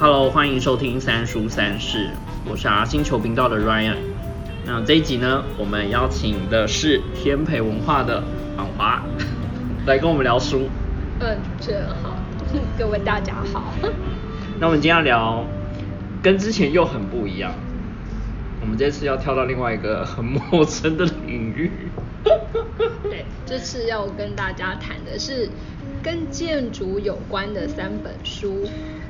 [0.00, 2.10] Hello，欢迎收听三叔三世，
[2.48, 3.96] 我是阿星球频道的 Ryan。
[4.64, 8.22] 那这一集呢，我们邀请的是天培文化的
[8.56, 9.02] 婉华
[9.86, 10.68] 来跟我们聊书。
[11.68, 12.16] 嗯，主持人好，
[12.78, 13.74] 各位大家好。
[14.58, 15.44] 那我们今天要聊
[16.22, 17.52] 跟之前又很不一样，
[18.62, 21.70] 我们这次要跳到另外一个很陌生的领域。
[23.04, 25.50] 对，这次要跟大家谈的是
[26.02, 28.66] 跟建筑有关的三本书。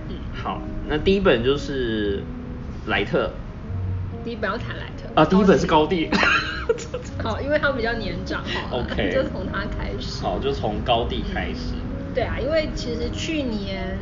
[0.08, 2.24] 嗯，好，那第一本就是
[2.86, 3.30] 莱特。
[4.24, 5.08] 第一本要谈莱特。
[5.14, 6.10] 啊，第一本是高地。
[7.22, 8.42] 好，因为他比较年长。
[8.72, 9.12] OK。
[9.12, 10.20] 就从他开始。
[10.24, 11.74] 好，就从高地开始。
[12.14, 13.98] 对啊，因为其实去年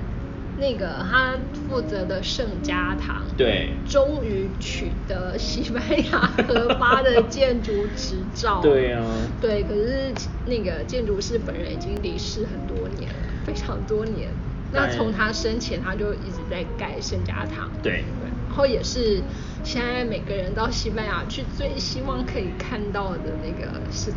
[0.58, 1.34] 那个他
[1.68, 8.60] 负责的圣家堂，对，终于取得西班牙合法的建筑执照。
[8.64, 9.04] 对啊。
[9.40, 10.12] 对，可是
[10.46, 14.30] 那个建筑师本人已经离世很多年了，非常多年。
[14.72, 17.70] 那从他生前他就一直在盖圣家堂。
[17.82, 18.04] 对。
[18.48, 19.20] 然后也是
[19.62, 24.10] 现在每个人到西班牙去最希望可以看到的那个是，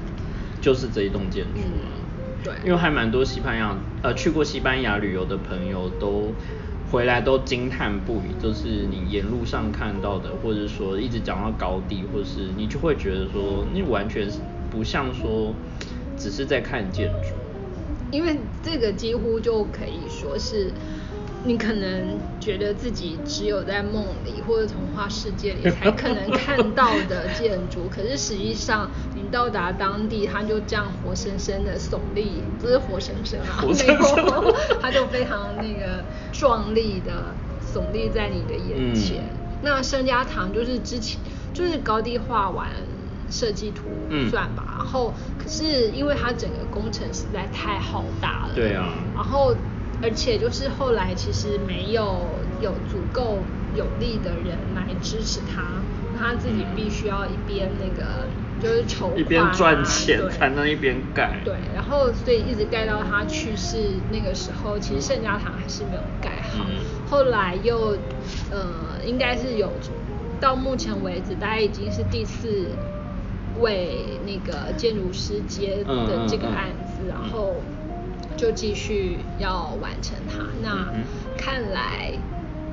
[0.61, 1.59] 就是这一栋建筑。
[2.43, 6.33] 对，因为还蛮多西班牙呃去过西班牙旅游的朋友都
[6.91, 14.27] 回来都惊叹不已，就是你沿路上看到的，或者说一直讲到高地，或是你就会觉得说，你完全
[14.71, 15.53] 不像说
[16.17, 17.35] 只是在看建筑，
[18.11, 20.71] 因为这个几乎就可以说是。
[21.41, 37.33] 你可能觉得自己只有在梦里或者童话世界里才可能看到的建筑，可是实际上你到达当地，他就这样活生生的耸立，不是活生生啊，没有， 它就非常那个壮丽的
[37.73, 39.23] 耸立在你的眼前。
[39.61, 41.19] 那圣家堂就是之前
[41.53, 42.69] 就是高地画完
[43.29, 43.83] 设计图
[44.29, 49.55] 算吧，然后可是因为它整个工程实在太浩大了，对啊，然后。
[50.01, 52.25] 而且就是后来其实没有
[52.61, 53.39] 有足够
[53.75, 55.61] 有力的人来支持他，
[56.17, 58.25] 他自己必须要一边那个
[58.61, 61.39] 就是筹一边赚钱才能一边盖。
[61.43, 63.77] 对，然后所以一直盖到他去世
[64.11, 66.65] 那个时候，其实圣家堂还是没有盖好。
[67.09, 67.97] 后来又
[68.51, 69.71] 呃，应该是有
[70.39, 72.67] 到目前为止，大概已经是第四
[73.59, 77.55] 位那个建筑师接的这个案子，然后。
[78.37, 80.45] 就继续要完成它。
[80.63, 80.87] 那
[81.37, 82.13] 看来，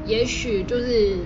[0.05, 1.17] 也许就是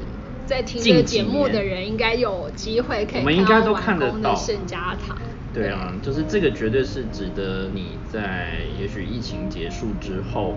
[0.51, 5.17] 在听这个节目的人，应该有机会可以看到完工的圣家堂。
[5.55, 10.57] 对啊，就是这个绝对是值得你在也许疫情结束之后，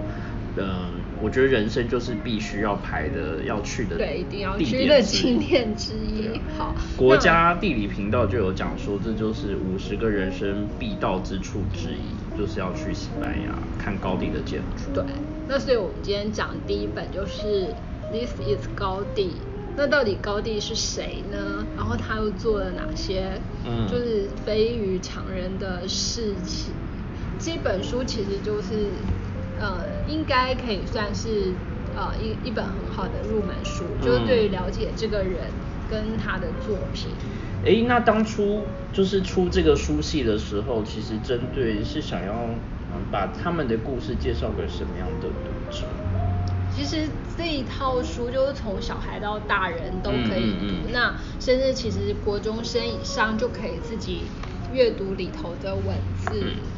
[0.58, 0.90] 嗯，
[1.22, 6.42] 我觉得人生就是必须要排的要去的对，一定要去的景点之一。
[6.58, 12.16] 好，国家地理频道就有讲说，这就是五十个人生必到之处之一。
[12.36, 14.92] 就是要去西班牙看高地的建筑。
[14.92, 15.04] 对，
[15.48, 17.68] 那所以我们今天讲第一本就是
[18.12, 19.26] 《This Is 高地》。
[19.76, 21.66] 那到底高地是谁呢？
[21.76, 26.74] 然后他又做了哪些，嗯，就是非于常人的事情？
[27.40, 28.92] 这本书其实就是，
[29.60, 31.54] 呃，应该可以算是
[31.96, 35.52] 呃一一本很好的入门书，就是对于了解这个人
[35.90, 37.10] 跟他的作品。
[37.66, 38.62] 哎，那当初
[38.94, 42.34] 就是出这个书系的时候，其实针对是想要
[42.94, 45.86] 嗯把他们的故事介绍给什么样的读者？
[46.76, 47.08] 其实
[47.38, 54.24] 这一套书就是从小孩到大人都可以读，那甚至其实国中生以上就可以自己
[54.72, 56.32] 阅读里头的文字。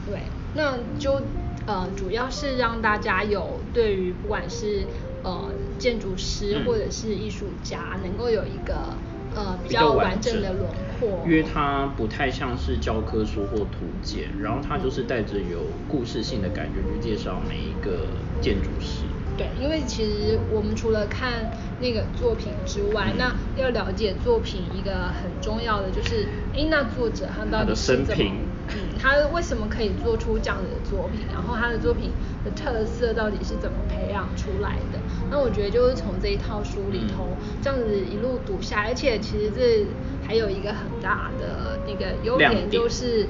[0.05, 0.19] 对，
[0.53, 1.21] 那就
[1.65, 4.85] 呃主要是让大家有对于不管是
[5.23, 8.93] 呃建筑师或者是艺术家，能够有一个。
[9.37, 10.65] 呃，比较完整的轮
[10.97, 18.07] 廓，因为它不太像是教科书或图鉴，然后它就是带着有故事性的感觉去介绍每一个
[18.39, 19.03] 建筑师。
[19.37, 28.31] 对，因为其实我们除了看那个作品之外，那要了解作品一个很重要的就是，哎，那作者他到底是怎么，
[28.69, 32.11] 嗯，他为什么可以做出这样子的作品，然后他的作品
[32.43, 34.99] 的特色到底是怎么培养出来的？
[35.29, 37.27] 那我觉得就是从这一套书里头
[37.61, 39.85] 这样子一路读下，而且其实这
[40.25, 43.27] 还有一个很大的那个优点，就是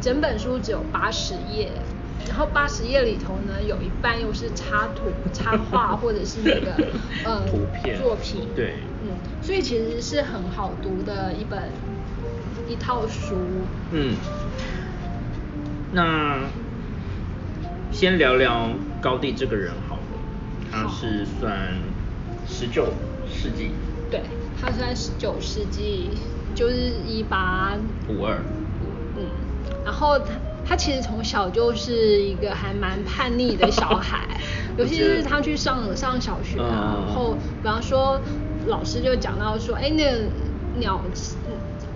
[0.00, 1.68] 整本书只有八十页。
[2.28, 6.74] 然后八十页里头呢，有一半又是插图、插画或者是那个
[7.24, 9.10] 呃图片作品，对，嗯，
[9.42, 11.70] 所以其实是很好读的一本
[12.68, 13.36] 一套书。
[13.90, 14.16] 嗯，
[15.92, 16.38] 那
[17.90, 18.70] 先聊聊
[19.00, 20.02] 高第这个人好了，
[20.70, 21.74] 他是算
[22.46, 22.92] 十九
[23.28, 23.72] 世纪。
[24.10, 24.22] 对，
[24.60, 26.10] 他算十九世纪，
[26.54, 26.74] 就是
[27.06, 27.76] 一八
[28.08, 28.38] 五二。
[29.16, 29.26] 嗯，
[29.84, 30.26] 然后他
[30.64, 34.26] 他其实从小就是一个还蛮叛逆的小孩，
[34.78, 38.20] 尤其是他去上上小学啊，然后比方说
[38.66, 40.18] 老师就讲到说，哎，那个
[40.78, 41.00] 鸟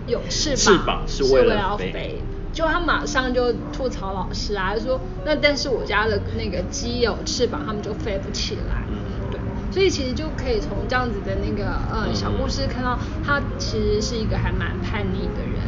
[0.07, 2.21] 有翅膀，翅膀是为了飞。
[2.53, 8.83] 就他马上就吐槽老师啊，说那但是我家的那个鸡有翅膀，他们就飞不起来。
[8.89, 8.97] 嗯，
[9.31, 9.39] 对，
[9.71, 15.61] 所以其实就可以从这样子的那个呃小故事看到，他其实是一个还蛮叛逆的人。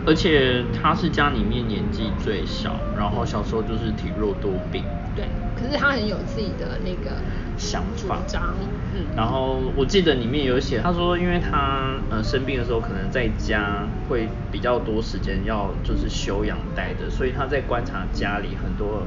[0.00, 4.84] 嗯，而且他是家里面年纪最小，然后小时候就是体弱多病。
[5.14, 5.24] 对，
[5.56, 7.10] 可是他很有自己的那个
[7.56, 8.18] 想法。
[8.92, 19.06] 嗯，然后我记得里面有写，他说因为他呃生病的时候可能在家会比较多时间要就是休养待着，所以他在观察家里很多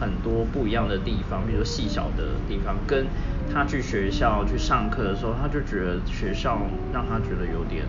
[0.00, 3.06] 很多不一样的地方，比如说细小的地方，跟
[3.52, 6.60] 他去学校去上课的时候，他就觉得学校
[6.92, 7.86] 让他觉得有点。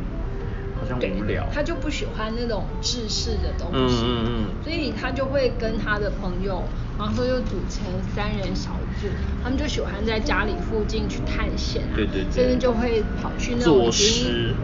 [0.78, 6.64] 好像无聊，他就不喜欢那种制式的东西，嗯嗯嗯，所以他就会跟他的朋友，
[6.98, 9.10] 然后说就组成三人小组，
[9.42, 13.86] 他们就喜欢在家里附近去探险啊，对对对，甚至就会跑去那种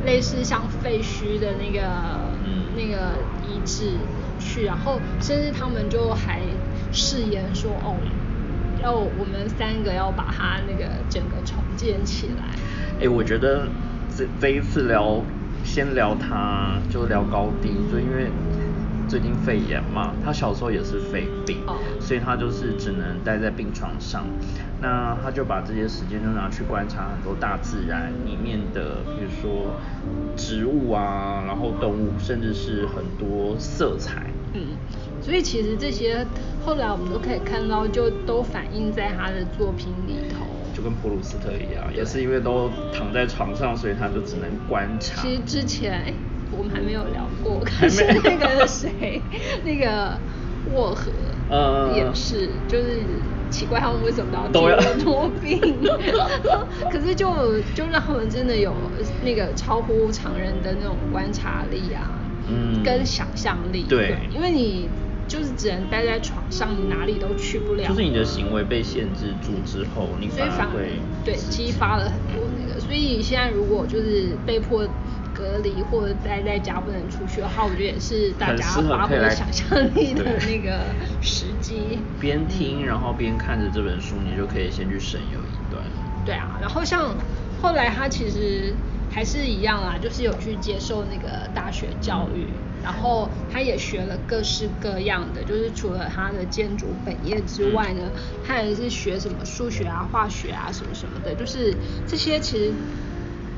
[0.06, 2.64] 类似像废墟的那个嗯。
[2.76, 3.14] 那个
[3.48, 4.00] 遗址
[4.40, 6.42] 去，然后甚至他们就还
[6.92, 8.00] 誓言说哦，
[8.82, 12.44] 要我们三个要把它那个整个重建起来。
[13.00, 13.68] 哎，我觉得
[14.18, 15.24] 这这一次聊。
[15.64, 18.30] 先聊他，就聊高低，就因为
[19.08, 21.58] 最近肺炎嘛，他小时候也是肺病，
[22.00, 24.26] 所以他就是只能待在病床上。
[24.82, 29.74] 那他就把这些时间就拿去观察很多大自然里面的，比如说
[30.36, 34.24] 植物啊，然后动物，甚至是很多色彩。
[34.54, 34.68] 嗯，
[35.22, 36.26] 所以其实这些
[36.66, 40.43] 后来我们都可以看到，就都反映在他的作品里头。
[40.74, 45.22] 就跟普鲁斯特一样，也是因为都躺在床上，所以他就只能观察。
[45.22, 46.14] 其实之前哎，
[46.52, 49.22] 我们还没有聊过， 可是那个谁，
[49.64, 50.18] 那个
[50.74, 51.12] 沃荷，
[51.50, 53.02] 呃，也是，就是
[53.50, 54.78] 奇怪他们为什么都要。
[54.80, 55.60] 体弱多病，
[56.92, 58.74] 可是就就让他们真的有
[59.24, 62.10] 那个超乎常人的那种观察力啊，
[62.48, 64.90] 嗯，跟想象力，对，因为你。
[65.34, 67.88] 就是只能待在床上，你哪里都去不了。
[67.88, 72.80] 就是你的行为被限制住之后，你反而会对激发了很多那个。
[72.80, 74.88] 所以现在如果就是被迫
[75.34, 80.82] 隔离或者待在家不能出去的话，我觉得也是大家发挥想象力的那个
[81.20, 81.98] 时机。
[82.22, 85.84] 边听然后边看着这本书，你就可以先去省游一段。
[86.24, 87.16] 对啊，然后像
[87.60, 88.76] 后来他其实
[89.14, 92.48] 还是一样啊，就是有去接受那个大学教育。
[92.84, 98.12] 然后他也学了各式各样的，就是除了他的建筑本业之外呢，
[98.46, 101.74] 他也是学什么数学啊、化学啊什么什么的，就是
[102.06, 102.74] 这些其实，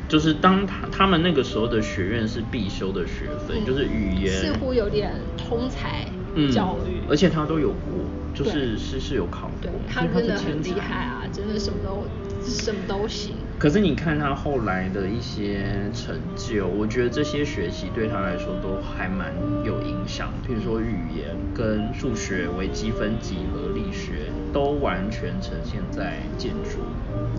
[0.07, 6.05] 就是当他他们那个时候的学院是必修的学分，就是语言似乎有点通才
[6.53, 8.05] 教育，而且他都有过，
[8.35, 12.07] 就是是是有考过，他真的很厉害啊，真的什么都
[12.43, 13.35] 什么都行。
[13.57, 20.29] 可是你看他后来的一些成就，我觉得这些学习对他来说都还蛮有影响。
[20.45, 26.79] 譬如说语言跟数学、微积分、几何、力学，都完全呈现在建筑。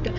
[0.02, 0.10] 对，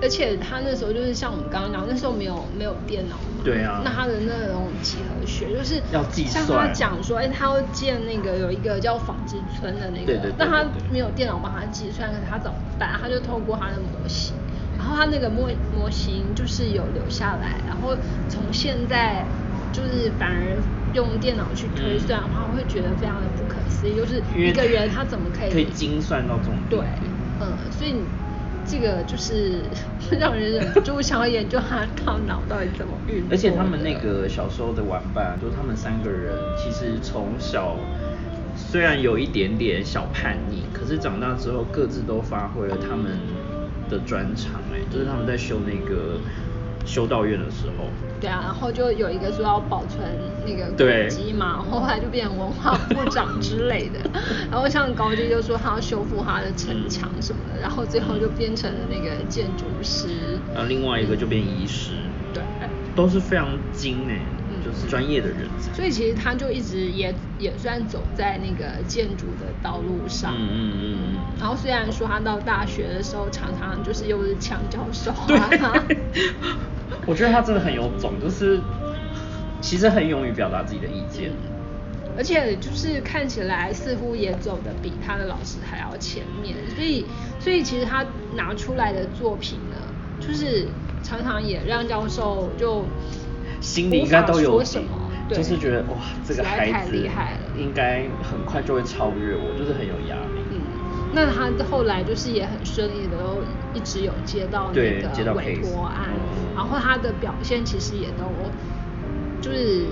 [0.00, 3.44] 而且他那时候就是像我们刚刚讲，那时候没有没有电脑嘛。
[3.44, 3.82] 对啊。
[3.84, 6.46] 那他的那种几何学就是要计算。
[6.46, 10.34] 像他讲说，哎，他要建那个有一个叫纺织村的那个，对对对。
[10.38, 12.98] 那他没有电脑帮他计算，可是他怎么办？
[13.00, 14.34] 他就透过他的模型。
[14.94, 17.96] 他那个模模型就是有留下来，然后
[18.28, 19.24] 从现在
[19.72, 20.56] 就是反而
[20.92, 26.80] 用电脑去推算的话，会觉得非常的不可思议，就是一个人他怎么可以可以精算到这种对，
[27.40, 27.96] 嗯，所以
[28.64, 29.62] 这个就是
[30.20, 33.28] 让人忍不住想要研究他大脑到底怎么运作。
[33.30, 37.74] 而且他们那个小时候的玩伴，就是他们三个人其实从小
[38.54, 43.18] 虽然有一点点小叛逆，可是长大之后各自都发挥了他们。
[43.92, 46.18] 的专场哎，就是他们在修那个
[46.86, 47.86] 修道院的时候。
[48.20, 50.00] 对啊，然后就有一个说要保存
[50.46, 53.98] 那个古迹嘛，后来就变成文化部长之类的。
[54.50, 60.38] 然后像高基就说他要修复他的城墙什么的，然后最后就变成了那个建筑师。
[60.54, 61.94] 然后，另外一个就变医师。
[62.32, 62.42] 对，
[62.94, 64.20] 都是非常精哎。
[64.64, 70.32] 就是专业的人才，所以其实他就一直也也算走在那个建筑的道路上。
[70.36, 71.16] 嗯嗯嗯嗯。
[71.38, 75.84] 然后虽然说他到大学的时候常常就是又是强教授啊。
[77.06, 78.60] 我觉得他真的很有种，就是
[79.60, 81.32] 其实很勇于表达自己的意见。
[82.14, 87.06] 而且就是看起来似乎也走的比他的老师还要前面，所以
[87.40, 88.04] 所以其实他
[88.36, 89.76] 拿出来的作品呢，
[90.20, 90.68] 就是
[91.02, 92.84] 常常也让教授就
[93.62, 94.88] 心里应该都有什么，
[95.30, 96.96] 就是觉得哇，这个孩子
[97.56, 100.42] 应该很快就会超越我，就是很有压力。
[100.50, 100.60] 嗯，
[101.14, 103.42] 那他后来就是也很顺利的，都
[103.72, 106.10] 一直有接到那个委托案，
[106.56, 108.24] 然后他的表现其实也都
[109.40, 109.86] 就是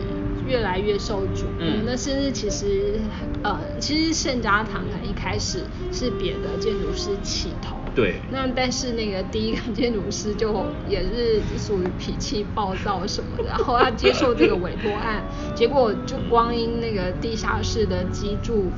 [0.47, 1.83] 越来越受瞩目。
[1.87, 2.99] 那甚至其实
[3.43, 5.61] 呃，其实圣家堂可能一开始
[5.93, 7.77] 是别的建筑师起头。
[7.95, 15.23] 对，那但是那个第一个建筑师就也是属于脾气暴躁什么的，然后他接受这个委托案，
[15.55, 18.71] 结果就光因那个地下室的基柱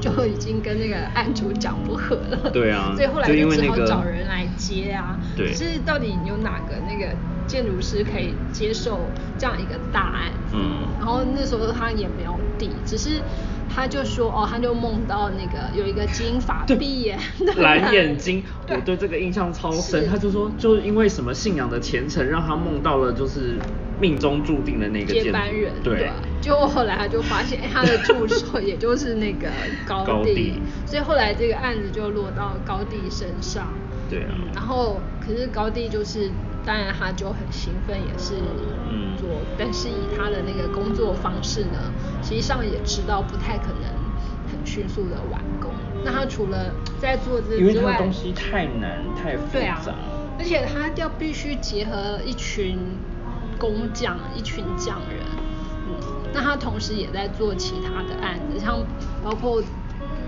[0.00, 2.50] 就已经跟那个案主讲不和了。
[2.50, 5.18] 对啊， 所以后来就只好找人来接啊。
[5.36, 7.12] 对，可是到底有哪个那个
[7.46, 9.00] 建筑师可以接受
[9.36, 10.32] 这样一个大案？
[10.52, 13.20] 嗯，然后那时候他也没有底，只是。
[13.78, 17.16] 他就说哦，他就梦到那个有一个金发碧眼
[17.58, 20.08] 蓝眼睛，我对这个印象超深。
[20.08, 23.56] 他就说，就因为什么信仰的虔诚，让他梦到了就是
[24.00, 25.72] 命中注定的那个接班人。
[25.84, 29.48] 对，就后来他就发现他的助手也就是那个
[29.86, 33.68] 高地，所以后来这个案子就落到高地身上。
[34.10, 34.34] 对啊。
[34.52, 36.30] 然后可是高地就是。
[36.68, 38.34] 当然，他就很兴奋，也是
[39.18, 41.90] 做，但是以他的那个工作方式呢，
[42.22, 43.88] 实际上也知道不太可能
[44.52, 45.72] 很迅速的完工。
[46.04, 46.70] 那他除了
[47.00, 49.94] 在做这之外，东西太难太复杂，
[50.38, 52.78] 而且他要必须结合一群
[53.58, 55.24] 工匠，一群匠人。
[55.88, 55.94] 嗯，
[56.34, 58.78] 那他同时也在做其他的案子，像
[59.24, 59.62] 包括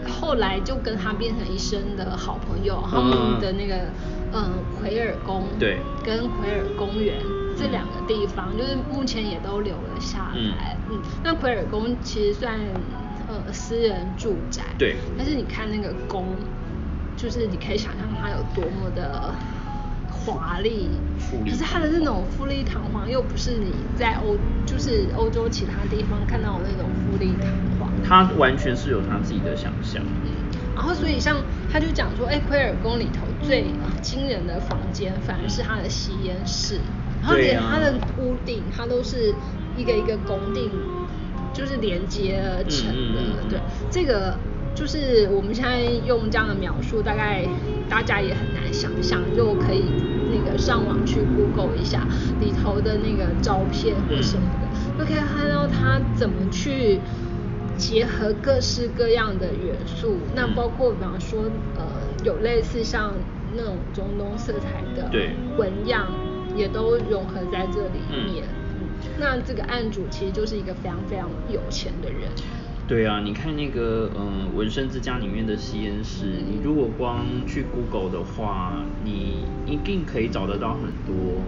[0.09, 3.91] 后来就跟他变成一生的好朋友，他们的那个。
[4.33, 7.21] 嗯，奎尔宫对，跟奎尔公园
[7.57, 10.77] 这两个地方，就是目前也都留了下来。
[10.89, 12.59] 嗯，那奎尔宫其实算
[13.29, 16.37] 呃私人住宅，对，但是你看那个宫，
[17.17, 19.35] 就是你可以想象它有多么的
[20.09, 20.91] 华丽，
[21.45, 27.91] 可是它的那种富丽堂皇，又不是你在欧就是欧洲其他地方看到的那种富丽堂皇。
[28.05, 30.03] 它完全是有它自己的想象。
[30.81, 31.37] 然后，所以像
[31.71, 33.67] 他就讲说，哎，奎尔宫里头最
[34.01, 36.81] 惊人的房间，反而是他的吸烟室。
[37.21, 39.35] 然后连他的屋顶，它都是
[39.77, 40.71] 一个一个拱顶，
[41.53, 43.21] 就是连接而成的。
[43.51, 43.61] 对，
[43.91, 44.39] 这个
[44.75, 47.47] 就是我们现在用这样的描述，大概
[47.87, 49.85] 大家也很难想象，就可以
[50.33, 52.09] 那个上网去 Google 一下
[52.41, 57.01] 里头的那个照片或什么的，就可以看到他怎么去。
[57.81, 61.45] 结合各式各样的元素，那包括比方说，
[61.75, 61.85] 呃，
[62.23, 63.15] 有类似像
[63.57, 65.11] 那种中东色彩的
[65.57, 66.07] 纹样，
[66.55, 68.45] 也都融合在这里面。
[68.79, 68.87] 嗯，
[69.19, 72.29] 那这个案主其实就是一个非常非常有钱的人。
[72.87, 81.41] 对啊，你看那个嗯纹身之家里面的吸烟室，你如果光去 Google 的话，你一定可以找得到很多。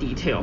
[0.00, 0.42] detail，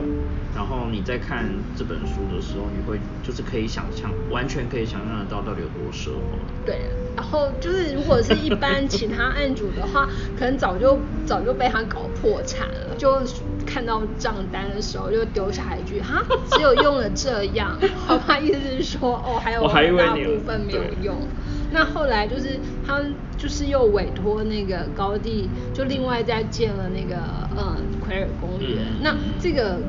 [0.55, 1.45] 然后你在看
[1.75, 6.38] 这本书的时候，你会就是可以想象，完全可以想象得到到底有多奢华。
[6.65, 6.79] 对，
[7.15, 10.07] 然后就是如果是一般其他案主的话，
[10.38, 12.95] 可能早就早就被他搞破产了。
[12.98, 13.22] 就
[13.65, 19.67] 看到账单的时候，就丢下一句哈，只有用了这样，好吧，意思是说哦，还 有
[19.98, 21.27] 大部分没有用。
[21.74, 23.01] 那后来就是他
[23.36, 27.18] 就是又委托那个高地，就另外再建了那个
[27.58, 28.77] 嗯奎尔公园。
[29.01, 29.80] 那这个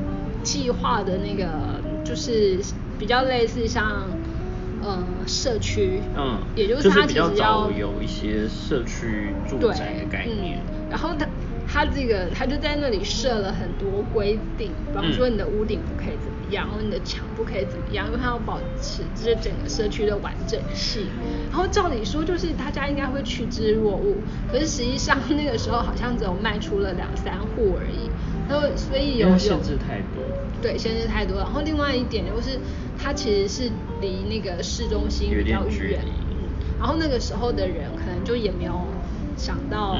[0.43, 1.47] 计划的那个
[2.03, 2.59] 就是
[2.97, 4.09] 比较类似像
[4.81, 10.59] 呃社区，嗯，也就是他比较早有一些社区住宅的概念。
[10.89, 11.27] 然后他
[11.67, 16.51] 他这个他就在那里设了很多规定，比方说你的屋顶不可以怎么。
[16.51, 21.07] 然后你的墙不可以怎么样，因为它要保持这整个社区的完整性。
[21.49, 24.15] 然后照理说就是大家应该会趋之若鹜，
[24.51, 28.09] 可是实际上那个时候好像只有卖出了两三户而已。
[28.47, 30.23] 然后所以有限制太多。
[30.61, 31.37] 对，限制太多。
[31.37, 32.59] 然后另外一点就是
[32.97, 33.71] 它其实是
[34.01, 36.01] 离那个市中心比较远。
[36.79, 38.85] 然后那个时候的人可能就也没有
[39.37, 39.97] 想到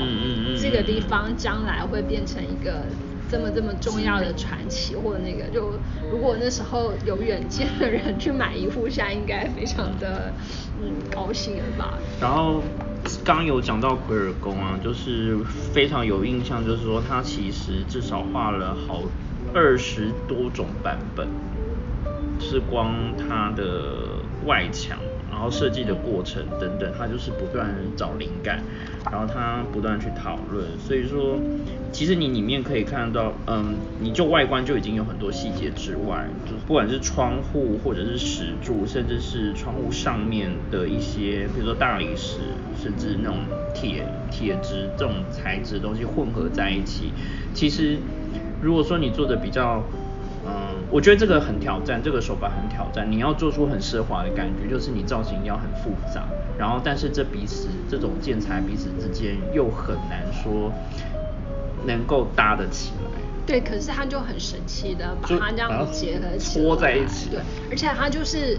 [0.59, 2.85] 这个地方将来会变成一个。
[3.35, 5.73] 这么这么重要的传奇，或者那个，就
[6.09, 10.31] 如果那时候有远见的人去买一户，现在应该非常的
[10.81, 11.99] 嗯高兴了吧。
[12.21, 12.63] 然后
[13.25, 15.37] 刚有讲到奎尔宫啊，就是
[15.73, 19.03] 非常有印象，就是说他其实至少画了好
[19.53, 21.27] 二十多种版本，
[22.39, 24.97] 是光他的外墙。
[25.35, 28.63] 然后设计的过程等等，他就是不断找灵感，
[29.11, 31.37] 然后他不断去讨论，所以说
[31.91, 42.39] 其实你里面可以看到，嗯，你就外观就已经有很多细节之外，就不管是窗户或者是石柱，甚至是窗户上面的一些，比如说大理石，
[42.81, 43.39] 甚至那种
[43.73, 47.11] 铁铁质这种材质的东西混合在一起，
[47.53, 47.97] 其实
[48.61, 49.83] 如果说你做的比较。
[50.85, 53.11] 嗯，我觉得这个很挑战，这个手法很挑战。
[53.11, 56.27] 你要做出很奢华的感觉，就是你造型要很复杂，
[56.57, 60.71] 然后但是这彼此这种建材彼此之间又很难说
[61.85, 63.21] 能够搭得起来。
[63.45, 67.29] 对，可是它就很神奇的把它这样结合起来，搓在一起。
[67.29, 67.39] 对，
[67.69, 68.57] 而且它就是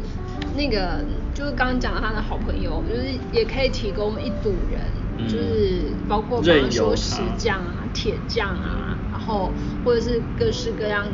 [0.56, 1.04] 那个
[1.34, 3.02] 就是刚刚讲他的好朋友，就是
[3.32, 9.52] 也可以提供一组人，就是包括比方说石匠啊、铁匠啊，然后
[9.84, 11.04] 或者是各式各样。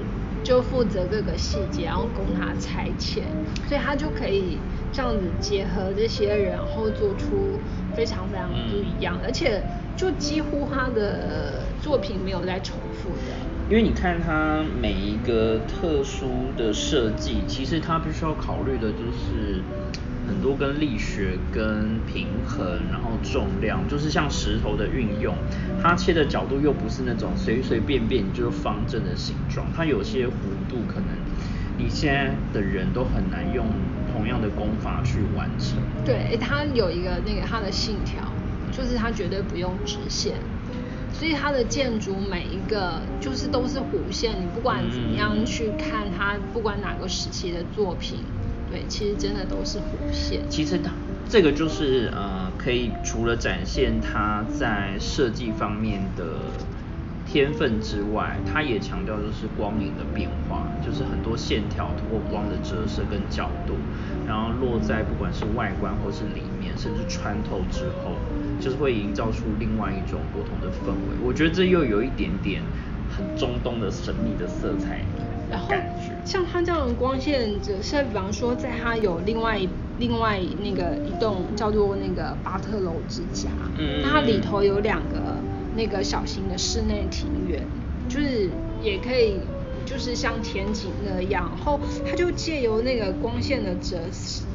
[0.42, 3.24] 就负责各个细节，然后供他拆迁，
[3.68, 4.58] 所以他就可以
[4.92, 7.60] 这样子结合这些人，然后做出
[7.94, 9.62] 非常非常不一样，而且
[9.96, 13.22] 就几乎他的作品没有在重复的。
[13.70, 19.62] 因为你看他每一个特殊的设计，其实他必须要考虑的就是。
[20.26, 25.34] 很多跟力学、跟平衡，然后重量，就是像石头的运用，
[25.82, 30.30] 它切的角度又不是那种随随便便就是方正的形状，它有些弧
[30.68, 31.08] 度可能
[31.76, 33.66] 你现在的人都很难用
[34.12, 35.78] 同样的功法去完成。
[36.04, 38.22] 对，它有一个那个它的信条，
[38.70, 40.36] 就是它绝对不用直线，
[41.12, 48.20] 所以它的建筑每一个就是都是弧线，你不管怎么样去看它，不管哪个时期的作品。
[48.72, 50.40] 对，其实真的都是弧线。
[50.48, 50.90] 其实它
[51.28, 56.24] 这个就是呃，可以除了展现它在设计方面的
[57.26, 63.74] 天分之外，它也强调就是光影的变化，就是很多线条通过光的折射跟角度，
[64.26, 68.16] 然后落在不管是外观或是里面，甚至穿透之后，
[68.58, 71.16] 就是会营造出另外一种不同的氛围。
[71.22, 72.62] 我觉得这又有一点点
[73.14, 75.02] 很中东的神秘的色彩。
[75.52, 75.68] 然后
[76.24, 79.60] 像它这样的光线折射，比方说在它有另外
[79.98, 85.36] 另外那个一栋叫做那个巴特楼之家，嗯，它里头有两个
[85.76, 87.62] 那个小型的室内庭园，
[88.08, 88.48] 就是
[88.82, 89.40] 也可以
[89.84, 93.98] 就是像天井那样，然后它就借由那个光线的折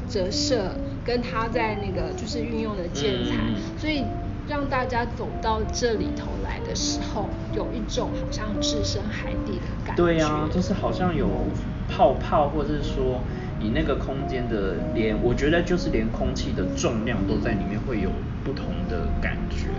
[0.10, 0.72] 折射，
[1.06, 3.36] 跟它在那个就是运用的建材，
[3.78, 4.04] 所以。
[4.50, 10.04] 让大家走到这里头来的时候，有一种好像置身海底的感觉。
[10.04, 11.28] 对呀，就是好像有
[11.88, 13.24] 泡泡，或者是说
[13.60, 18.12] 你那个空间的连，我觉得就是连空气的重量都在里面会有
[18.44, 19.70] 不同的感觉。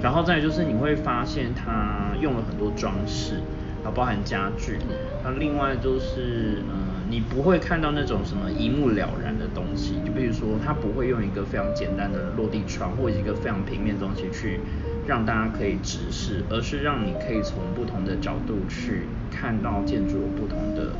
[0.00, 3.34] 然后再就是你会发现它用了很多装饰，
[3.82, 4.78] 然后包含家具。
[5.24, 6.87] 那另外就是嗯。
[7.10, 14.60] 你不会看到那种什么一目了然的东西，就比如说，它不会用一个非常简单的落地窗或一个非常平面的东西去
[15.06, 20.92] 让大家可以直视，而是让你可以从不同的角度去看到建筑不同的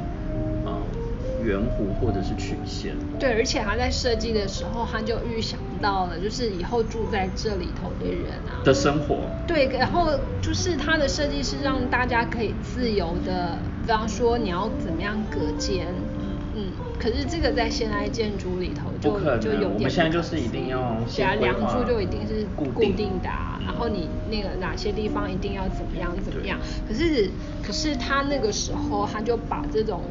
[1.42, 2.94] 圆弧或者是曲线。
[3.18, 9.16] 对，而且他在设计的时候，他就预想到了，就是以后住在这里头的人啊的生活。
[9.46, 10.10] 对，然后
[10.42, 13.58] 就是他的设计是让大家可以自由的。
[13.82, 15.86] 比方说你要怎么样隔间，
[16.54, 23.30] 嗯，可是这个在现代建筑里头就就有点，我们现在就是一定要，对啊，梁柱就一定是固定的，
[23.64, 27.30] 然后你那个哪些地方一定要怎么样怎么样，可是
[27.62, 30.02] 可是他那个时候他就把这种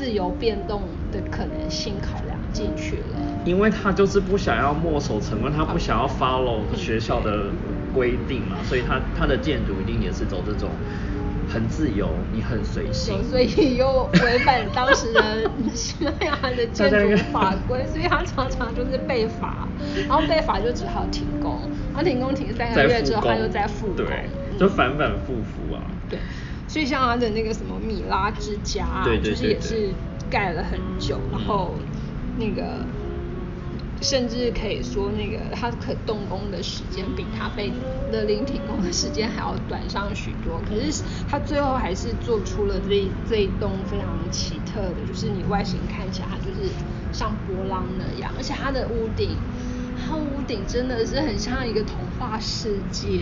[0.00, 0.80] 自由变动
[1.12, 7.50] 的可能性考量进去了，因为他就是不想要墨守成规，他不想要 follow 学校的
[7.92, 10.70] 规定嘛，所以他他的建筑一定也是走这种。
[11.52, 19.66] 很自由，你很随性，所以又违反当时的西班牙的建筑法规，所以他常常就是被罚，
[20.08, 25.82] 然后被罚就只好停工，然后停工停三个月之后，他又再复工，对，就反反复复啊。
[26.08, 26.20] 对，
[26.70, 29.92] 所以像他的那个什么米拉之家，对对对，就是也是
[30.30, 31.74] 盖了很久，然后
[32.38, 32.86] 那个。
[34.02, 37.70] 甚至可以说，那个他可动工的时间比他被
[38.10, 40.58] 勒令停工的时间还要短上许多。
[40.66, 46.70] 可是他最后还是做出了这这一栋非常奇特的，就是你外形看起来它就是
[47.12, 49.36] 像波浪那样，而且它的屋顶，
[50.06, 53.20] 它屋顶真的是很像一个童话世界。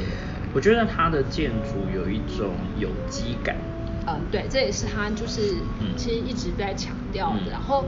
[0.54, 3.56] 我觉得它的建筑有一种有机感。
[4.06, 5.56] 嗯，对，这也是它就是
[5.96, 7.50] 其实一直在强调的。
[7.50, 7.84] 然后。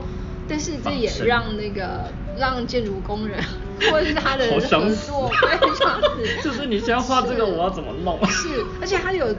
[0.47, 3.41] 但是这也让那个让建筑工人
[3.89, 6.01] 或者是他的合作，非常
[6.43, 8.19] 就是你先画这个，我要怎么弄？
[8.27, 8.49] 是，
[8.81, 9.33] 而且他有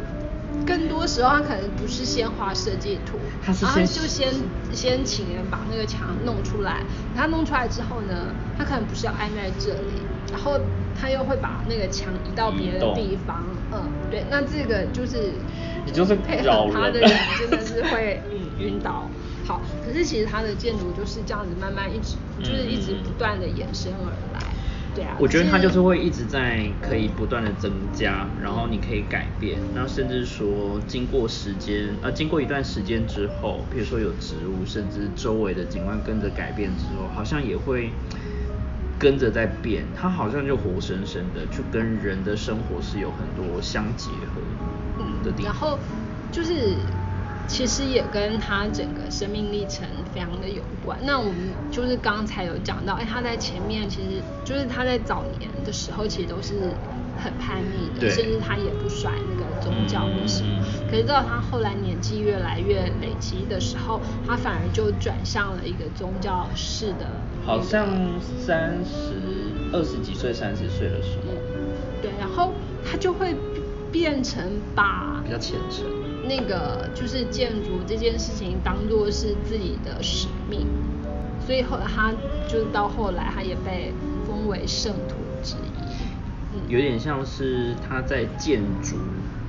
[0.67, 4.33] 更多时候他可能不是先画设计图，他是然后先就先
[4.73, 6.85] 先请人把那个墙弄出来，
[7.15, 10.61] 他弄出来之后呢，他可能不是要安在这里，然后
[10.99, 15.33] 他又会把那个墙移到别的地方，嗯，对，那这个就是
[15.85, 17.11] 你就是配合他的人。
[17.39, 19.09] 真的是会嗯晕倒。
[19.45, 24.41] 好，可是其实他的建筑就是这样子慢慢一直就是一直不断的延伸而来，
[24.95, 25.17] 对啊。
[25.19, 37.91] 我觉得它就是会一直在可以不断的增加，然后你可以改变，然后甚至说经过时间，呃，经过一段时间之后，比如说有植物，甚至周围的景观跟着改变之后，好像也会
[38.99, 44.41] 跟着在变，它好像就活生生的，就跟人的生活是有很多相结合
[45.25, 45.53] 的地方。
[45.53, 45.79] 然后
[46.31, 46.77] 就是
[47.53, 50.99] 其实也跟他整个生命历程非常的有关。
[51.03, 56.55] 那我们就是刚才有讲到，哎，他在前面其实就是他在早年的时候其实都是
[57.23, 60.65] 很叛逆的，甚至他也不甩那个宗教的什么。
[60.91, 67.07] 可是到他后来年纪越来越累积的时候，他反而就转向了一个宗教式的、
[67.45, 67.87] 好像
[68.39, 69.13] 三十
[69.75, 71.35] 二十几岁、三十岁的时候，
[72.01, 73.37] 对，然后他就会
[73.93, 74.43] 变成
[74.75, 75.85] 把比较虔诚。
[76.35, 80.67] 那个就是建筑这件事情当做是自己的使命，
[81.47, 82.11] 所以后来他
[82.49, 83.93] 就到后来他也被
[84.27, 85.69] 封为圣徒之一。
[86.55, 88.97] 嗯，有点像是他在建筑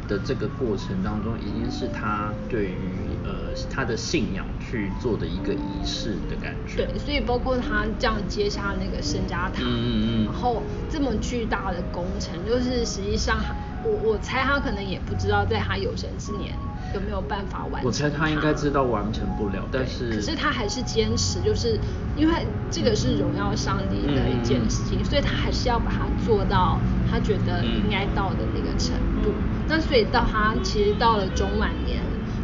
[0.08, 6.86] 的这个过程当中，一定是他对于呃他的信仰去做的一个仪式的感觉。
[6.86, 13.44] 对，所以包括他这样接下那个圣家堂，嗯嗯嗯然后这么巨大的工程，就是实际上
[13.84, 16.54] 我我猜他可能也不知道在他有生之年
[16.94, 17.88] 有没有办法完成。
[17.88, 21.80] 我猜他应该知道完成不了，但是可是他还是坚持，就是
[22.16, 29.32] 因为这个是荣耀上帝的一件事情，嗯所以他还是要把它做到他觉得应该到的那个程度。
[29.70, 32.02] 那所以到他其实到了中晚年，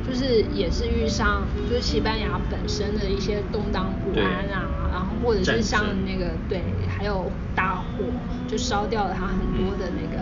[0.07, 8.03] 就是也是遇上就是西班牙本身的一些动荡不安啊，然后或者是像那个对，还有大火
[8.47, 10.21] 就烧掉了他很多的那个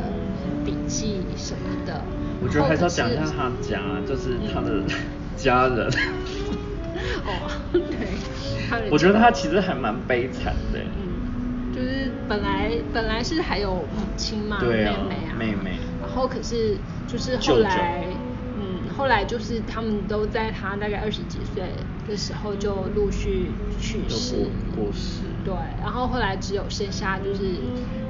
[0.63, 2.01] 笔记什么的。
[2.41, 4.81] 我觉得还是要讲一下他家，就是他的
[5.35, 5.91] 家人。
[7.27, 7.81] 哦，对，
[8.69, 10.79] 他的我觉得他其实还蛮悲惨的。
[10.79, 11.06] 嗯，
[11.77, 15.79] 就是本来本来是还有母亲嘛，对啊妹妹啊，妹妹。
[16.01, 17.53] 然后可是就是舅舅。
[17.53, 18.07] 后来，
[18.55, 21.69] 嗯，后来就是他们都在他大概二十几岁
[22.07, 25.25] 的时候就陆续去世，过过世。
[25.45, 27.43] 对，然后后来只有剩下就是，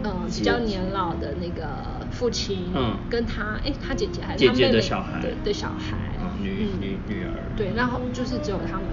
[0.05, 2.95] 嗯、比较年老的那个父亲，嗯。
[3.09, 5.19] 跟他，哎，他姐姐还是他妹妹的小孩。
[5.21, 7.33] 对的小孩，嗯女女女儿。
[7.57, 8.85] 对，然后就是只有他们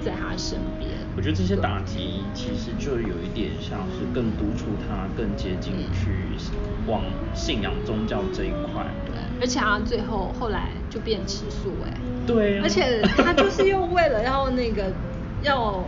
[0.00, 0.92] 在他身边。
[1.14, 6.10] 我觉得这些打击其实就有一点像是更督促他更接近去
[6.86, 7.02] 往
[7.34, 8.86] 信仰宗教这一块。
[9.04, 11.92] 对，而且他最后后来就变吃素哎。
[12.26, 12.62] 对啊。
[12.64, 14.90] 而且他就是又为了要那个
[15.42, 15.84] 要，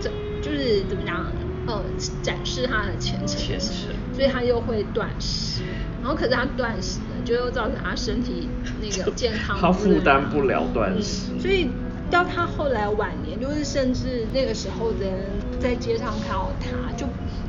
[0.00, 0.08] 这
[0.40, 1.26] 就是怎么讲，
[1.66, 1.82] 呃，
[2.22, 3.72] 展示他的虔诚，虔诚。
[4.12, 5.62] 所以他又会断食。
[6.00, 8.48] 然后可是他断食呢，就又造成他身体
[8.80, 11.32] 那个健康 他负担不了断食。
[11.34, 11.40] 嗯。
[11.40, 11.70] 所以
[12.10, 17.06] 到他后来晚年，就是甚至那个时候的人在街上看到他，就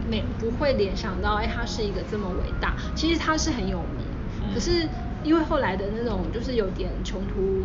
[0.10, 2.76] 没不会联想到，哎，他是一个这么伟大。
[2.96, 4.06] 其实他是很有名，
[4.44, 4.54] 嗯。
[4.54, 4.88] 可是
[5.24, 7.64] 因为后来的那种就是有点穷途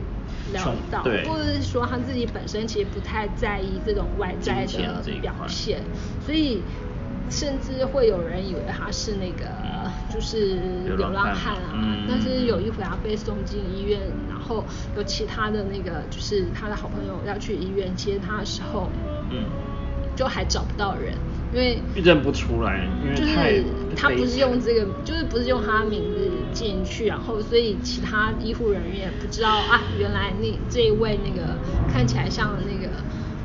[0.54, 5.80] 潦倒，或者是说他自己本身其实不太在意这种外在的表现，
[6.24, 6.62] 所以
[7.28, 9.46] 甚至会有人以为他是那个
[10.12, 11.54] 就是流流浪汉。
[11.54, 12.06] 啊，嗯。
[12.08, 14.64] 但是有一回他被送进医院，然后
[14.96, 18.88] 有其他的那个就是他的好朋友要去医院接他的时候，
[19.30, 19.44] 嗯，
[20.14, 21.14] 就还找不到人，
[21.52, 23.64] 因为认不出来，因为就是
[23.96, 31.58] 他不是用这个，就是不是用他的名字进去，然后所以其他医护人员也不知道啊，原来那这一位那个
[31.92, 32.92] 看起来像那个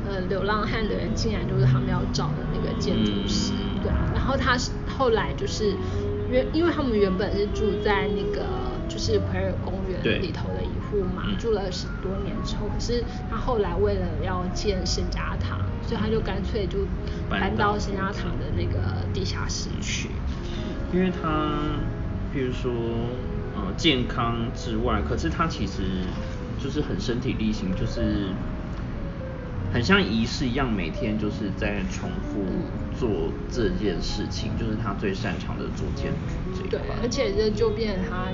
[0.08, 5.76] 呃流浪汉的人，竟然就是他们要找的那个建筑师，嗯对啊，然后他是后来就是
[6.30, 8.46] 原因为他们原本是住在那个
[8.88, 16.86] 就是奎尔公园里头的一户嘛，嗯住了十多年之后，可是他后来为了要建圣家堂，所以他就干脆就
[17.28, 20.08] 搬到圣家堂的那个地下室去。
[20.92, 21.58] 因为他，
[22.32, 22.70] 比如说，
[23.56, 25.82] 呃，健康之外，可是他其实
[26.62, 28.28] 就是很身体力行，就是
[29.72, 32.44] 很像仪式一样，每天就是在重复
[33.02, 38.28] 做这件事情，就是他最擅长的做建筑这一对。，而且这就变成他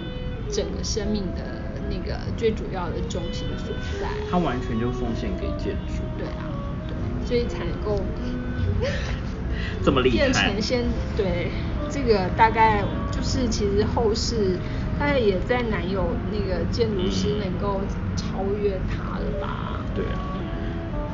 [0.50, 1.40] 整个生命的
[1.88, 4.10] 那个最主要的中心所在。
[4.30, 6.02] 他完全就奉献给建筑。
[6.18, 6.44] 对啊，
[6.86, 6.94] 对，
[7.26, 7.98] 所以才能够
[9.82, 10.84] 这么厉害变成先
[11.16, 11.50] 对
[11.88, 14.58] 这个大概就是其实后世
[14.98, 17.80] 但也在难有那个建筑师能够
[18.16, 19.80] 超越他了吧？
[19.94, 20.20] 对啊，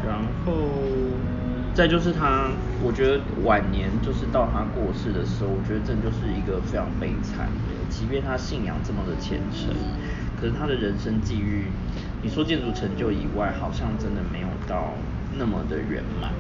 [0.05, 0.53] 然后
[1.75, 7.91] 再就是他，我觉得晚年就是到他过世的时候，我觉得这就是一个非常悲惨的。
[7.91, 9.75] 即便他信仰这么的虔诚，
[10.41, 11.67] 可是他的人生际遇，
[12.23, 14.95] 你说建筑成就以外，好像真的没有到
[15.37, 16.31] 那么的圆满。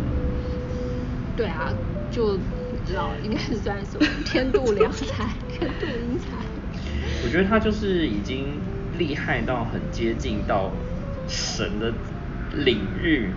[1.37, 1.75] 对啊，
[2.13, 6.27] 就不知道应该是算什么天妒良才， 天妒英才。
[7.25, 8.61] 我觉得他就是已经
[8.99, 10.71] 厉害到很接近到
[11.27, 11.93] 神的
[12.65, 13.31] 领域，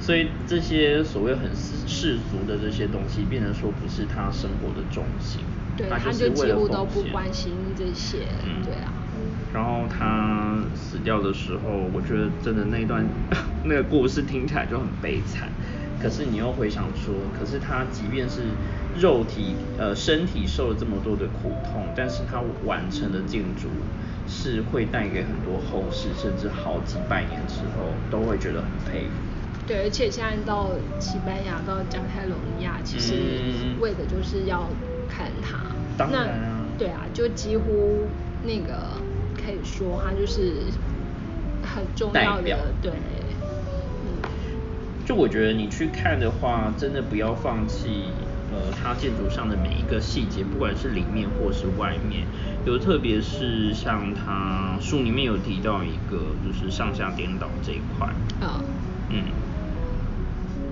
[0.00, 5.40] 所以这些所谓很世俗的这些东西，变成说不是他生活的重心。
[5.76, 8.26] 对，他就几乎都不关心这些。
[8.44, 8.92] 嗯，对啊。
[9.52, 13.04] 然后他死掉的时候，我觉得真的那段
[13.64, 15.48] 那个故事听起来就很悲惨。
[16.00, 18.42] 可是你又回想说，可是他即便是
[19.00, 23.68] 肉体呃身体受了这么多的苦痛，但是他完成的建筑
[24.28, 29.12] 是会带给很多后世，甚至好几百年之后都会觉得很佩服。
[29.68, 33.14] 对，而且现在到西班牙到加泰罗尼亚，其实
[33.78, 34.66] 为的就是要
[35.06, 35.58] 看它。
[35.96, 36.64] 当然啊。
[36.78, 38.08] 对啊，就几乎
[38.42, 38.96] 那个
[39.36, 40.54] 可以说它就是
[41.62, 42.92] 很重要的对。
[45.04, 48.04] 就我觉得你去看的话，真的不要放弃，
[48.52, 52.26] 呃，它建筑上的每一个细节，不管是里面或是外面，
[52.64, 58.06] 有特别是像它书里面有提到一个，就是上下颠倒这一块，
[58.40, 58.62] 啊，
[59.08, 59.24] 嗯，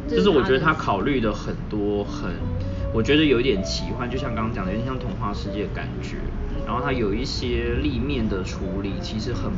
[0.08, 2.30] 就是我觉得他考虑的很多，很，
[2.92, 6.16] 我觉得有点奇幻，就像刚刚讲的，有点像童话世界的感觉，
[6.66, 9.52] 然后它有一些立面的处理，其实很。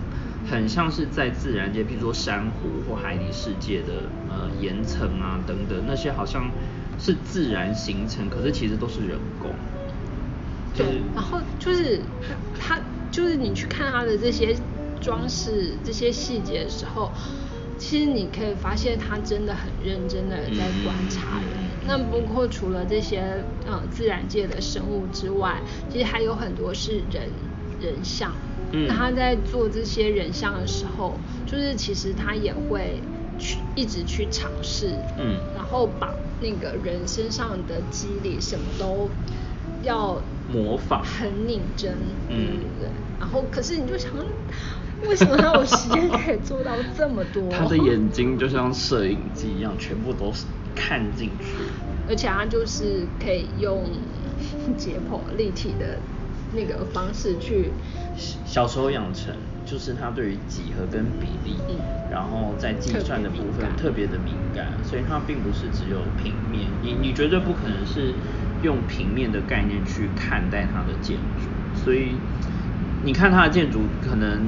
[0.48, 6.50] 很像是在自然界，比如说珊瑚或海底世界的呃岩层啊等等，那些好像
[6.98, 9.50] 是自然形成，可是其实都是人工。
[10.74, 12.00] 对，然后就是
[12.58, 12.78] 它，
[13.10, 14.56] 就是你去看它的这些
[15.02, 17.12] 装饰、这些细节的时候，
[17.78, 21.58] 其实你可以发现他真的很认真的在观察人。
[21.86, 27.30] 那包括除了这些呃自然界的生物之外，其实还有很多是人
[27.80, 28.34] 人像。
[28.70, 33.02] 那他在做这些人像的时候，就是其实他也会
[33.38, 39.10] 去一直去尝试，嗯，然后把那个人身上的肌理什么都
[39.82, 41.96] 要模仿，很拧真，
[42.28, 42.90] 嗯，对。
[43.18, 44.12] 然后可是你就想，
[45.06, 47.48] 为什么他有时间可以做到这么多？
[47.50, 51.46] 他的眼睛就像摄影机一样，全部都是看进去，
[52.08, 53.84] 而且他就是可以用
[54.76, 55.98] 解剖立体的。
[56.50, 57.70] 那个方式去
[58.46, 59.34] 小时候养成，
[59.66, 61.58] 就是他对于几何跟比例，
[62.10, 68.14] 然后在计算的部分特别的敏感，所以他并不是只有平面，你你绝对不可能是
[68.62, 72.12] 用平面的概念去看待他的建筑，所以
[73.04, 74.40] 你看他的建筑，可能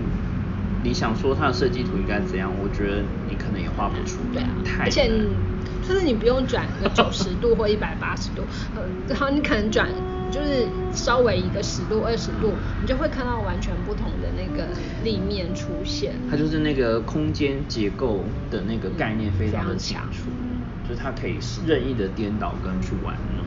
[0.83, 5.09] 你想说它的设计图应该怎样，我觉得你可能也画不出来，太而且
[5.87, 8.43] 就是你不用转个九十度或一百八十度，
[8.75, 9.89] 呃， 然后你可能转。
[10.31, 10.65] 就是
[10.95, 14.65] 稍微一个十度二十度，你就会看到完全不同的那个
[15.03, 16.13] 立面出现。
[16.31, 20.31] 它就是那个空间结构的那个概念非常的清楚，
[20.89, 21.35] 就是它可以
[21.67, 23.45] 任意的颠倒跟去玩弄。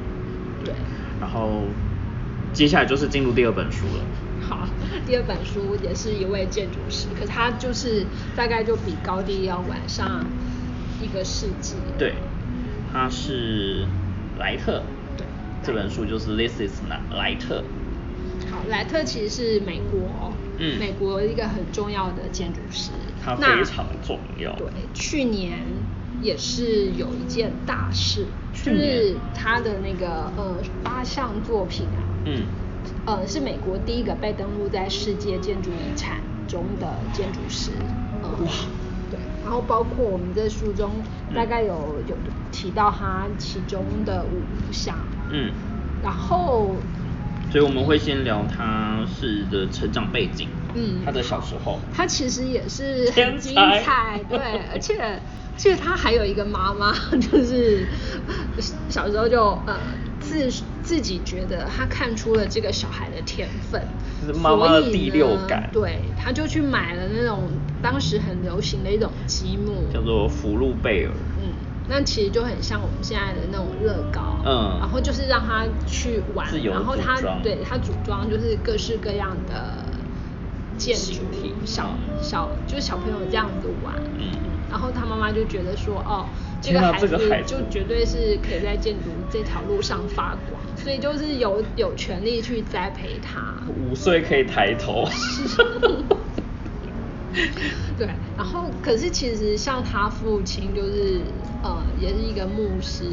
[0.65, 0.73] 对。
[1.21, 1.63] 然后
[2.53, 4.03] 接下来就是进入第二本书了。
[4.47, 4.67] 好，
[5.05, 10.25] 第二本书也是一位建筑师，可他就是大概就比高低要晚上
[11.01, 11.75] 一个世纪。
[11.97, 12.13] 对，
[12.91, 13.85] 他是
[14.39, 14.83] 莱特。
[15.17, 15.25] 对
[15.63, 16.81] 这本书就是 This is
[17.15, 17.63] 莱特。
[18.51, 22.91] 好，莱特其实是美国，嗯，美国一个很重要的建筑师。
[23.23, 24.53] 他非常重要。
[24.57, 25.59] 对，去年
[26.21, 32.43] 也是有一件大事，就是他的那个呃八项作品啊，嗯，
[33.05, 37.71] 呃是美国第一个被登录在世界建筑遗产中的建筑师。
[38.21, 38.51] 哇。
[39.11, 41.03] 对，然后包括我们在书中
[41.35, 42.17] 大概有有
[42.51, 44.97] 提到他其中的五项。
[45.29, 45.51] 嗯，
[46.03, 46.77] 然后，
[47.51, 54.39] 所以我们会先聊他是的成长背景，嗯，他的小时候，他其实也是很精彩，对，
[54.71, 55.21] 而且，
[55.55, 57.85] 其实他还有一个妈妈， 就是
[58.89, 59.77] 小时候就呃
[60.23, 60.49] 自
[60.81, 63.81] 自己觉得他看出了这个小孩的天分，
[64.25, 67.49] 是妈妈的第六感，对，他就去买了那种
[67.81, 71.11] 当时很流行的一种积木，叫做福禄贝尔。
[71.37, 71.51] 嗯
[71.85, 79.83] 那其实就很像我们现在的那种乐高，嗯，然后就是让他去玩，然后他对他组装就是各式各样的
[80.77, 81.25] 建筑，
[81.65, 81.89] 小
[82.21, 84.31] 小就是小朋友这样子玩，嗯，
[84.69, 86.25] 然后他妈妈就觉得说，哦，
[86.63, 87.09] 这个孩子
[87.45, 93.41] 就绝对是可以在建筑这条路上发光，所以就是有有权利去栽培他。
[93.77, 95.05] 五岁可以抬头。
[97.97, 101.19] 对，然后可是其实像他父亲就是
[101.63, 103.03] 呃也是一个牧师，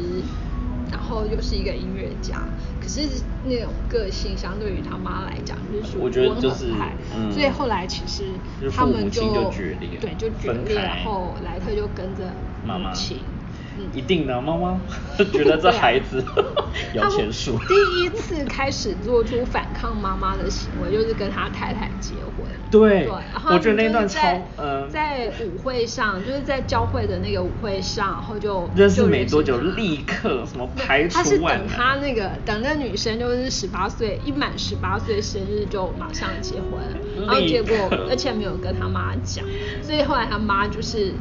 [0.89, 2.41] 然后又是一个音乐家，
[2.79, 3.01] 可是
[3.43, 6.95] 那种个性相对于他妈来讲就是属于温和派，
[7.31, 8.23] 所以后来其实
[8.71, 9.51] 他们就
[9.99, 12.31] 对就决裂，然后莱特就跟着
[12.63, 13.19] 母亲。
[13.93, 14.79] 一定的，妈妈
[15.31, 16.23] 觉得这孩子
[16.93, 17.57] 有 钱树。
[17.67, 22.47] 第一次开始做出反抗妈妈的行为，就是跟他太太结婚。
[22.69, 23.09] 对，
[23.49, 24.19] 我觉得那段超
[24.57, 36.81] 嗯，在舞会上，就是在教会的那个舞会上，然后就认识没多久，立刻什么排除万他是等他那个等那女生就是十八岁一满十八岁生日就马上结婚，
[37.25, 37.75] 然后结果
[38.09, 39.45] 而且没有跟他妈讲，
[39.81, 41.13] 所以后来他妈就是。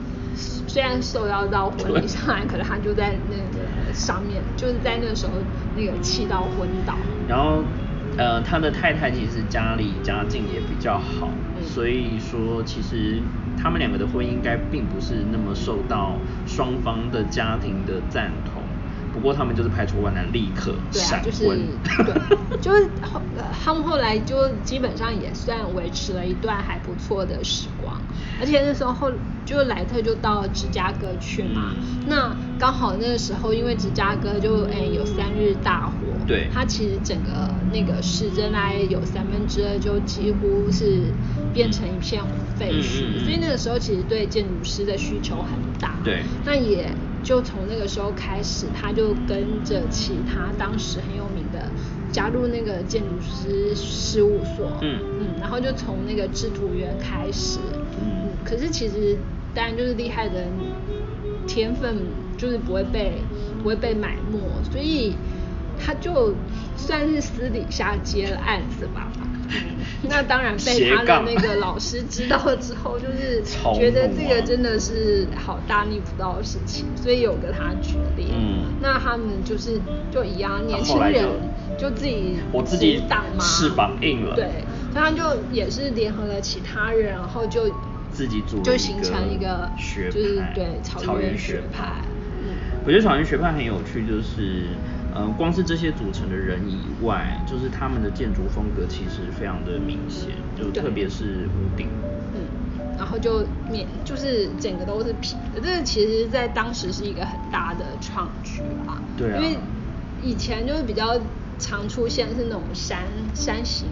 [0.73, 5.33] 虽然受邀到婚礼上来，可是他就在那个上面，就是在那个时候
[5.75, 6.95] 那个气到昏倒。
[7.27, 7.65] 然后，
[8.17, 11.29] 呃，他的太太其实家里家境也比较好，
[11.61, 13.21] 所以说其实
[13.61, 16.13] 他们两个的婚姻应该并不是那么受到
[16.47, 18.60] 双方的家庭的赞同。
[19.13, 21.59] 不过他们就是排除万难，立刻闪婚。
[22.05, 22.15] 对，
[22.63, 23.21] 就是后
[23.65, 28.01] 他们后来就基本上也算维持了一段还不错的时光。
[28.41, 29.11] 而且那时候后
[29.45, 31.75] 就莱特就到芝加哥去嘛，
[32.07, 35.93] 那刚好那个时候因为芝加哥就哎有三日大火，
[36.27, 41.13] 对，它其实整个那个市镇来有三分之二就几乎是
[41.53, 42.23] 变成一片
[42.57, 45.99] 废墟，所以那个时候其实对建筑师的需求很大。
[46.05, 46.91] 对，那也。
[47.23, 51.71] 就从那个时候开始，他就跟着其他当时很有名的
[52.13, 55.01] 加入那个建筑师事务所，嗯。
[55.21, 57.59] 嗯，然后就从那个制图员开始，
[58.01, 59.19] 嗯，可是其实
[59.55, 60.47] 当然就是厉害的
[61.47, 61.97] 天分
[62.39, 63.23] 就是不会被
[63.63, 64.41] 不会被埋没，
[64.73, 65.15] 所以
[65.79, 66.35] 他就
[66.77, 69.13] 算是私底下接了案子吧。
[70.03, 73.43] 那当然被他的那个老师知道了之后，就是
[73.75, 78.27] 觉得这个真的是好大逆不道的事情，所以有跟他决裂。
[78.33, 81.25] 嗯，那他们就是就一样，年轻人
[81.79, 84.35] 就自己我自己挡嘛，翅膀硬了。
[84.35, 84.45] 对，
[84.93, 87.69] 所以他就也是联合了其他人，然后就
[88.11, 92.03] 自己组就形成一个学派就是对草原学派。
[92.43, 92.55] 嗯，
[92.87, 94.65] 我觉得草原学派很有趣，就是。
[95.15, 101.89] 嗯，光是这些组成的人以外，就是他们的建筑风格其实非常的明显，就特别是屋顶。
[102.33, 102.41] 嗯，
[102.97, 109.03] 然后就面就是整个都是平的，这个其实在当时是一个很大的创举啊。
[109.17, 109.43] 对啊。
[109.43, 109.59] 因为
[110.23, 111.21] 以前就是比较
[111.59, 113.03] 常出现是那种山
[113.35, 113.89] 山形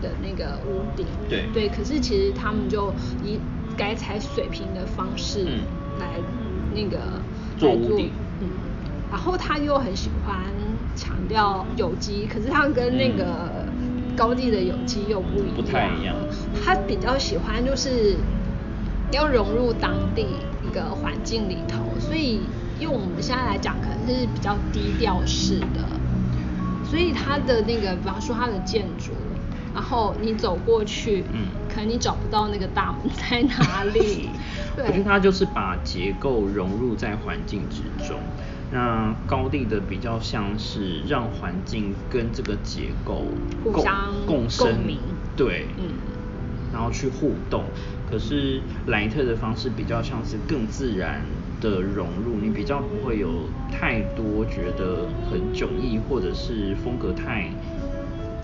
[0.00, 1.06] 的那个屋顶。
[1.28, 1.46] 对。
[1.52, 3.40] 对，可是其实他们就以
[3.76, 5.44] 改采水平的方式
[5.98, 6.06] 来
[6.74, 7.20] 那个
[7.58, 8.12] 做屋顶。
[8.40, 8.48] 嗯。
[9.10, 10.38] 然后他又很喜欢
[10.94, 13.66] 强调有机，可是他跟那个
[14.16, 15.56] 高地的有机又不一样。
[15.56, 16.14] 不太一样。
[16.64, 18.16] 他比较喜欢就是
[19.10, 20.26] 要融入当地
[20.62, 22.40] 一个环境里头，所以
[22.78, 25.84] 用我们现在来讲，可能是比较低调式的。
[26.84, 29.12] 所以他的那个，比方说他的建筑，
[29.74, 34.30] 然后你走过去，嗯，可能你找不到那个大门在哪里。
[34.76, 34.86] 对。
[34.86, 38.18] 可是他就是把结构融入在环境之中。
[38.72, 43.26] 那高地的比较像是让环境跟这个结构
[43.64, 44.66] 互相共生，
[45.36, 45.88] 对，嗯，
[46.72, 47.64] 然后去互动。
[48.08, 51.24] 可是莱特的方式比较像是更自然
[51.60, 57.50] 的融入，你比较不会有太多觉得很迥异或者是风格太，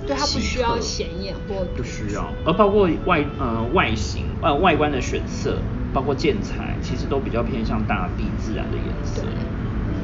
[0.07, 5.61] 对，它不需要显眼或不需要，而包括外呃外形呃外观的选色，
[5.93, 9.23] 包括建材，其实都比较偏向大地自然的颜色。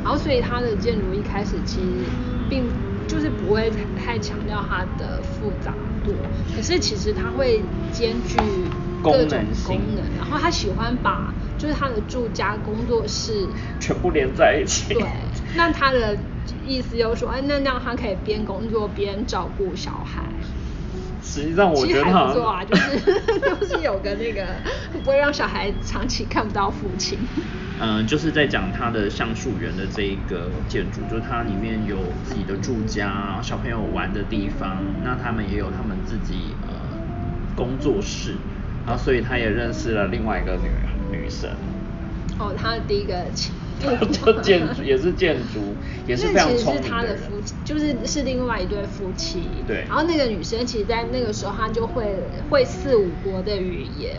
[0.02, 2.06] 然后，所以它的建筑一开始其实
[2.48, 2.72] 并
[3.06, 6.16] 就是不会太强调它的复杂度，
[6.54, 8.70] 可是其实它会兼具
[9.02, 10.04] 各种功能。
[10.16, 13.48] 然后他喜欢把就是他的住家、工作室
[13.80, 14.94] 全部连在一起。
[14.94, 15.02] 对，
[15.54, 16.18] 那他的
[16.64, 20.32] 意思就是说，哎，那那样他可以边工作边照顾小孩。
[21.32, 23.00] 实际上我觉得还不错啊，就是
[23.40, 24.44] 就是有个那个
[24.92, 27.18] 不会让小孩长期看不到父亲。
[27.80, 36.74] 嗯，就是在讲他的橡树园的这一个建筑，就是它里面有自己的住家，小朋友玩的地方，那他们也有他们自己呃
[37.56, 38.34] 工作室，
[38.86, 40.68] 然后所以他也认识了另外一个女
[41.18, 41.48] 女生。
[42.38, 43.54] 哦，他的第一个情。
[44.12, 45.60] 就建筑也是建筑，
[46.06, 49.42] 也是非常聪明的夫妻，就是是另外一对夫妻。
[49.66, 49.84] 对。
[49.88, 52.16] 然后那个女生其实，在那个时候，她就会
[52.50, 54.16] 会四五国的语言，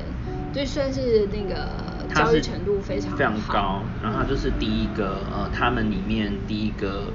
[0.53, 1.93] 就算是那个。
[2.13, 7.05] 教育程度非常非常高，然后她就是第一个呃，他们里面第一个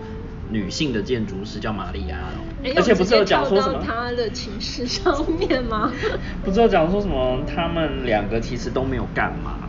[0.51, 2.19] 女性的建筑师叫玛利亚，
[2.75, 5.93] 而且 不是有讲说什么他的情史上面吗？
[6.45, 9.68] 不是有讲说什么他们两个其实都没有干嘛，嗯，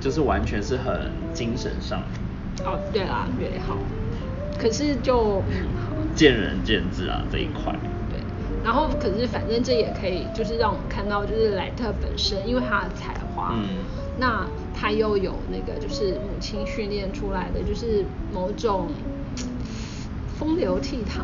[0.00, 2.02] 就是完全是很精神上。
[2.64, 3.76] 哦，对啦，对，好，
[4.58, 5.42] 可是就
[6.14, 7.72] 见仁见智啊这一块。
[8.10, 8.20] 对，
[8.64, 13.78] 然后可是反正这也可以就是让我们看到，就是莱特本身因为他的才华，嗯，
[14.18, 18.90] 那他又有那个就是母亲训练出来的就是某种
[20.36, 21.20] 风流倜傥，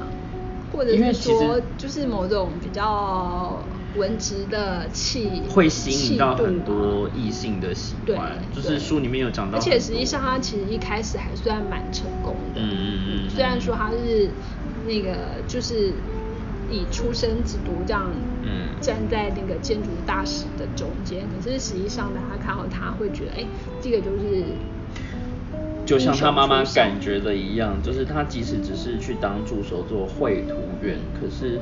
[0.72, 3.60] 或者是说就是某种比较。
[3.96, 9.58] 文职的气会吸引到很多异性的喜欢，就是书里面有讲到。
[9.58, 13.30] 而且实际上他其实一开始还算蛮成功的，嗯嗯嗯。
[13.30, 14.30] 虽然说他是
[14.86, 15.92] 那个就是
[16.70, 18.10] 以出生之犊这样，
[18.42, 23.46] 嗯，站在那个建筑大师的中间，可是实际上呢，他看到他会觉得，哎，
[23.80, 24.44] 这个就是。
[25.86, 31.60] 就像他妈妈感觉的一样，就是他即使只是去当助手做绘图员，可是。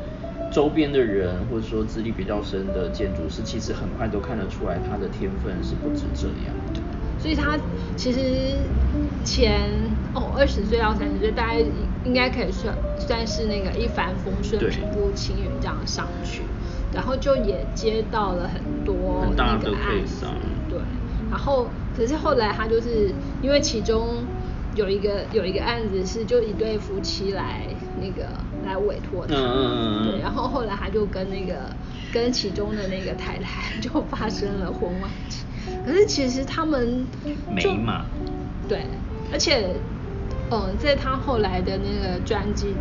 [0.52, 6.54] 周边的人，或者说资历比较深的建筑师，其实很快都看得出来他的天分是不止这样。
[7.18, 7.58] 所以他
[7.96, 8.20] 其实
[9.24, 9.70] 前
[10.12, 11.64] 哦二十岁到三十岁，大概
[12.04, 16.42] 应该可以算算是那个一帆风顺、平步青云这样上去，
[16.92, 20.26] 然后就也接到了很多那个案子。
[20.68, 20.78] 对，
[21.30, 24.24] 然后可是后来他就是因为其中
[24.74, 28.28] 有一个有一个案子是就一对夫妻来那个。
[28.64, 29.34] 来委托他，
[30.04, 31.74] 对，然后后来他就跟那个
[32.12, 35.46] 跟其中的那个太太就发生了婚外情，
[35.84, 37.06] 可是其实他们
[37.50, 38.04] 没嘛，
[38.68, 38.86] 对，
[39.32, 39.74] 而且
[40.50, 42.76] 嗯，在他后来的那个专辑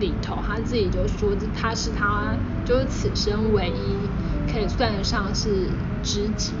[0.00, 4.10] 里头，他自己就说他是他就是此生唯一
[4.52, 5.68] 可以算得上是
[6.02, 6.54] 知己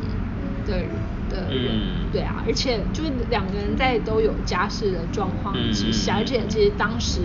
[0.66, 0.90] 的人。
[1.28, 7.20] 的人，对啊，而且就是两个人在都有家室的状况之下，而且其实当时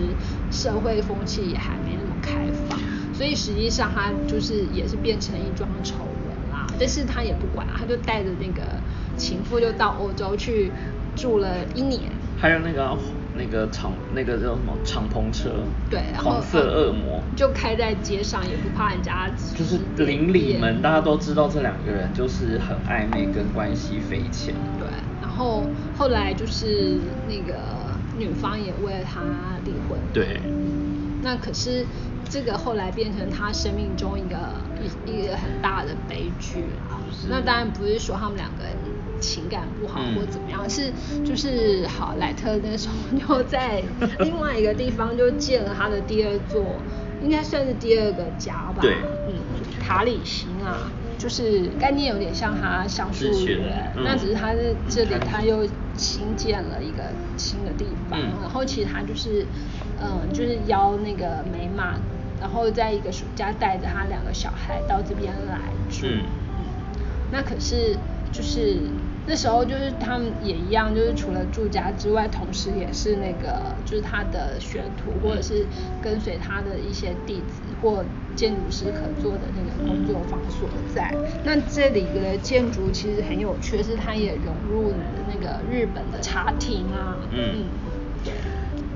[0.50, 2.78] 社会风气也还没那么开放，
[3.14, 6.66] 所以实际上他就是也是变成一桩丑闻啦。
[6.78, 8.62] 但是他也不管，他就带着那个
[9.16, 10.70] 情妇就到欧洲去
[11.16, 12.02] 住了一年。
[12.38, 12.96] 还有那个。
[13.34, 15.50] 那个敞那个叫什么敞篷车，
[15.88, 19.30] 对，黄色恶魔就开在街上，也不怕人家。
[19.56, 24.54] 就是邻里们，大家都知道这两个人就是很暧昧，跟关系匪浅。
[24.78, 24.86] 对，
[25.20, 25.64] 然后
[25.96, 27.58] 后来就是那个
[28.18, 29.20] 女方也为了他
[29.64, 29.98] 离婚。
[30.12, 30.40] 对。
[31.22, 31.86] 那可是
[32.28, 34.36] 这个后来变成他生命中一个
[35.06, 36.98] 一一个很大的悲剧啊。
[37.30, 38.72] 那当然不是说他们两个人。
[39.22, 40.92] 情感不好或怎么样，是
[41.24, 42.94] 就是好莱特那时候
[43.36, 43.82] 又在
[44.18, 46.82] 另外一个地方就建了他的第二座，
[47.22, 48.82] 应该算是第二个家吧。
[48.82, 48.96] 对，
[49.28, 49.34] 嗯，
[49.80, 55.64] 塔里星啊，就是概念有点像他橡树园，那只是他是这里他又
[55.96, 57.04] 新建了一个
[57.36, 59.46] 新的地方，然后其实他就是
[60.02, 61.94] 嗯，就是邀那个美马，
[62.40, 66.06] 然后在一个暑假带着他两个小孩到这边来住。
[66.06, 66.24] 嗯，
[67.30, 67.96] 那可是
[68.32, 68.80] 就是。
[69.24, 75.64] 那时候就是他们也一样，就是除了住家之外，同时也是那个就是他的学徒，或者是
[76.02, 78.04] 跟随他的一些弟子或
[78.34, 81.14] 建筑师可做的那个工作坊所在。
[81.44, 84.96] 那这里的建筑其实很有趣，是它也融入了
[85.32, 87.16] 那个日本的茶厅啊。
[87.30, 87.66] 嗯，
[88.24, 88.32] 对。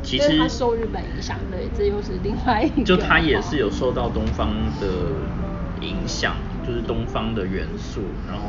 [0.03, 2.85] 其实它受日本影响，对，这又是另外一个。
[2.85, 4.51] 就它也是有受到东方
[4.81, 4.87] 的
[5.81, 6.35] 影响，
[6.66, 8.43] 就是东方的元素，然后。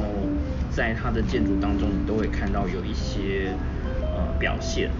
[0.77, 3.51] 在它的建筑当中，你都会看到有一些
[4.15, 4.91] 呃表现。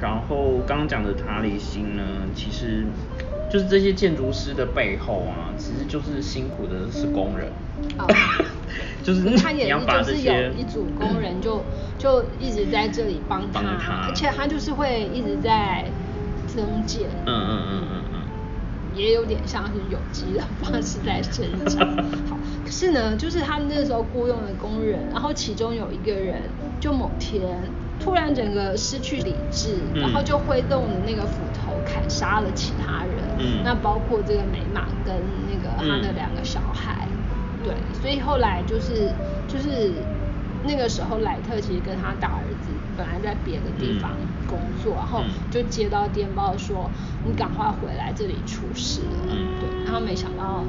[0.00, 2.02] 然后刚刚讲的塔里星呢，
[2.34, 2.86] 其实
[3.52, 7.52] 就是这些建筑师的背后啊，其实就是辛苦的是工人。
[7.98, 8.06] 哦。
[9.04, 11.62] 就是他也是就是有一组工人就
[11.98, 15.84] 就一直在这里帮他，而且他就是会一直在
[16.46, 17.08] 增建。
[17.26, 18.20] 嗯嗯嗯嗯嗯。
[18.94, 21.86] 也有点像是有机的方式在生长。
[22.68, 22.78] 好。
[22.78, 26.42] 是呢，就是他们那时候雇佣的工人，然后其中有一个人，
[26.80, 27.62] 就某天
[27.98, 35.14] 突然整个失去理智，然后就挥动那个斧头砍杀了其他人，嗯，那包括这个美马跟
[35.48, 37.08] 那个他的两个小孩，
[37.64, 39.10] 对，所以后来就是
[39.48, 39.92] 就是
[40.64, 44.12] 那个时候莱特其实跟他大儿子本来在别的地方
[44.46, 46.90] 工作，然后就接到电报说
[47.24, 50.62] 你赶快回来这里出事了，对，然后没想到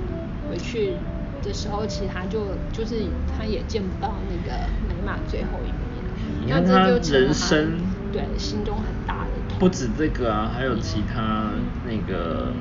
[0.49, 0.95] 回去。
[1.41, 3.01] 的时候，其实他就就是
[3.37, 6.03] 他也见不到那个美马最后一面，
[6.47, 7.79] 那这就人生
[8.11, 9.57] 对心中很大的痛。
[9.59, 11.51] 不止这个啊，还有其他
[11.85, 12.51] 那个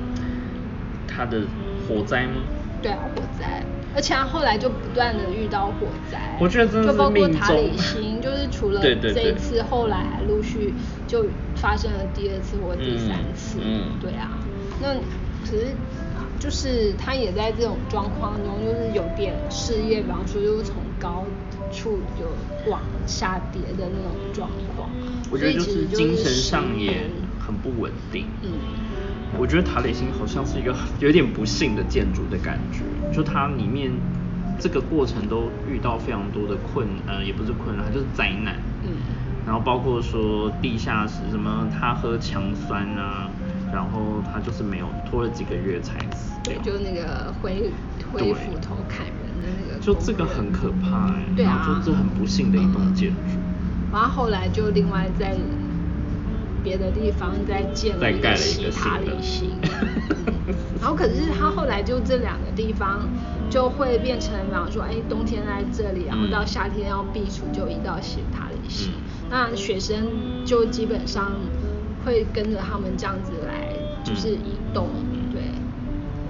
[1.07, 1.41] 他的
[1.87, 2.41] 火灾吗？
[2.81, 3.61] 对啊，火灾，
[3.93, 10.73] 而且他后来就不断的遇到火灾，我觉得真的就包括命塔里中星，就是除了对 对对这一次，后来还陆续
[11.05, 11.25] 就
[11.55, 14.39] 发生了第二次或第三次，嗯嗯对啊，
[14.81, 15.75] 那可是
[16.39, 21.25] 就是他也在这种状况中，就是有点事业，比方说就是从高
[21.71, 22.25] 处就
[22.71, 24.89] 往下跌的那种状况，
[25.29, 27.09] 我觉得就是精神上也
[27.39, 28.25] 很不稳定。
[28.41, 28.51] 嗯。
[29.37, 32.79] 我觉得塔里星好像是一个 有点不幸的建筑的感觉，
[33.15, 33.91] 就它里面
[34.59, 38.55] 这个过程都遇到非常多的困，呃，也不是困难，它就是灾难。
[38.83, 38.89] 嗯
[39.45, 43.27] 然后包括说地下室什么，他喝强酸啊，
[43.71, 46.29] 然后他就是没有拖了几个月才死。
[46.63, 47.71] 就那个挥
[48.11, 53.15] 挥对斧头砍人的那个，就这个很可怕哎、对啊后就这很不幸的一栋建筑。
[53.91, 55.35] 然后后来就另外在
[56.63, 59.13] 别的地方再建了一再盖了一个新的。
[59.13, 63.07] 里星，嗯然后可是他后来就这两个地方
[63.49, 69.29] 就会变成，比方说，哎，冬天在这里，然后到嗯夏天要避暑就移到西塔里星，嗯。
[69.29, 70.07] 那学生
[70.45, 71.31] 就基本上
[72.05, 73.69] 会跟着他们这样子来，
[74.03, 74.87] 就是嗯移动，
[75.31, 75.41] 对。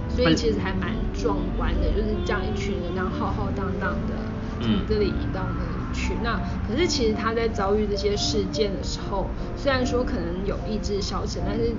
[0.08, 4.14] 所以其实还蛮壮观的，就是这样一群人，这样浩浩荡荡的
[4.60, 6.14] 从嗯这里移到那里去。
[6.22, 11.72] 那可是其实他在遭遇这些事件的时候，虽然说可能有意志消沉，但是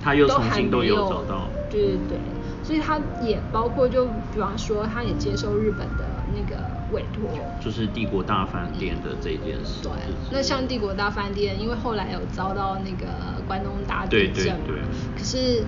[0.00, 2.18] 他又都还重新都没有有找到对对对，
[2.62, 6.62] 所以他也包括就比方说，他也接受日本的那个
[6.92, 9.82] 委托，就是帝国大饭店的这件事。
[9.82, 9.92] 对，
[10.30, 13.06] 那像帝国大饭店，因为后来有遭到那个
[13.46, 14.76] 关东大对对地震嘛，对
[15.16, 15.64] 可是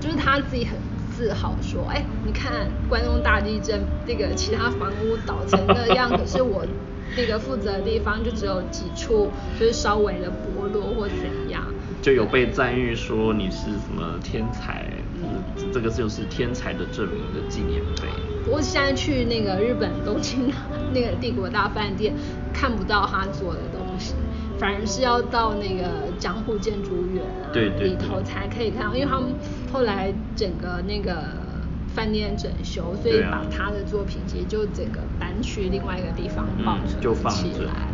[0.00, 0.76] 就是他自己很
[1.16, 6.64] 自豪说，哎，你看关东大地震，那个其他房屋倒成那样，可是我
[7.16, 11.16] 那个负责的地方就只有几处，就是稍微的剥落或怎
[11.48, 11.62] 样。
[12.00, 15.01] 就有被赞誉说你是什么天才，就是
[15.72, 18.08] 这个就是天才的证明的纪念碑。
[18.44, 20.52] 不过现在去那个日本东京
[20.92, 22.14] 那个帝国大饭店，
[22.52, 24.14] 看不到他做的东西，
[24.58, 29.34] 反而是要到那个江户建筑园啊对对对里头才可以看到，因为他们
[29.72, 31.22] 后来整个那个
[31.94, 37.91] 饭店整修，所以把他的作品其实就整个搬去另外一个地方保嗯存起来。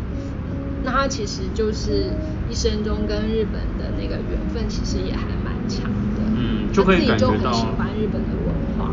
[0.89, 2.09] 那他其实就是
[2.49, 6.23] 一生中跟日本的那个缘分，其实也还蛮强的。
[6.35, 8.91] 嗯就可以他自己就感觉到喜欢日本的文化。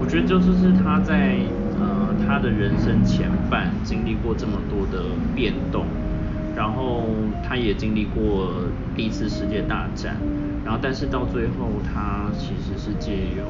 [0.00, 1.36] 我觉得就是是他在
[1.78, 5.86] 呃他的人生前半经历过这么多的变动，
[6.56, 7.06] 然后
[7.48, 8.64] 他也经历过
[8.96, 10.16] 第一次世界大战，
[10.64, 13.46] 然后但是到最后他其实是借由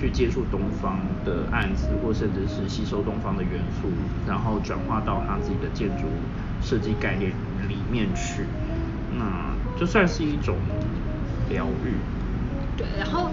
[0.00, 3.88] 去接触东方的案子，或甚至是吸收东方的元素，
[4.26, 6.04] 然后转化到他自己的建筑
[6.62, 7.30] 设计概念
[7.68, 8.46] 里面去，
[9.18, 10.56] 那就算是一种
[11.50, 11.92] 疗愈。
[12.78, 13.28] 对，然后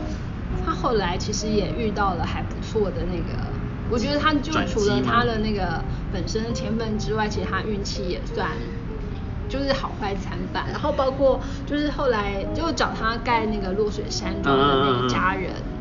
[0.66, 3.40] 他后来其实也遇到了还不错的那个，
[3.90, 8.50] 我觉得他就除了他的那个本身的天分之外，其实他运气也算
[9.48, 10.66] 就是好坏参半。
[10.70, 15.77] 然后包括就是后来就找他盖那个落水山庄的那一家人，嗯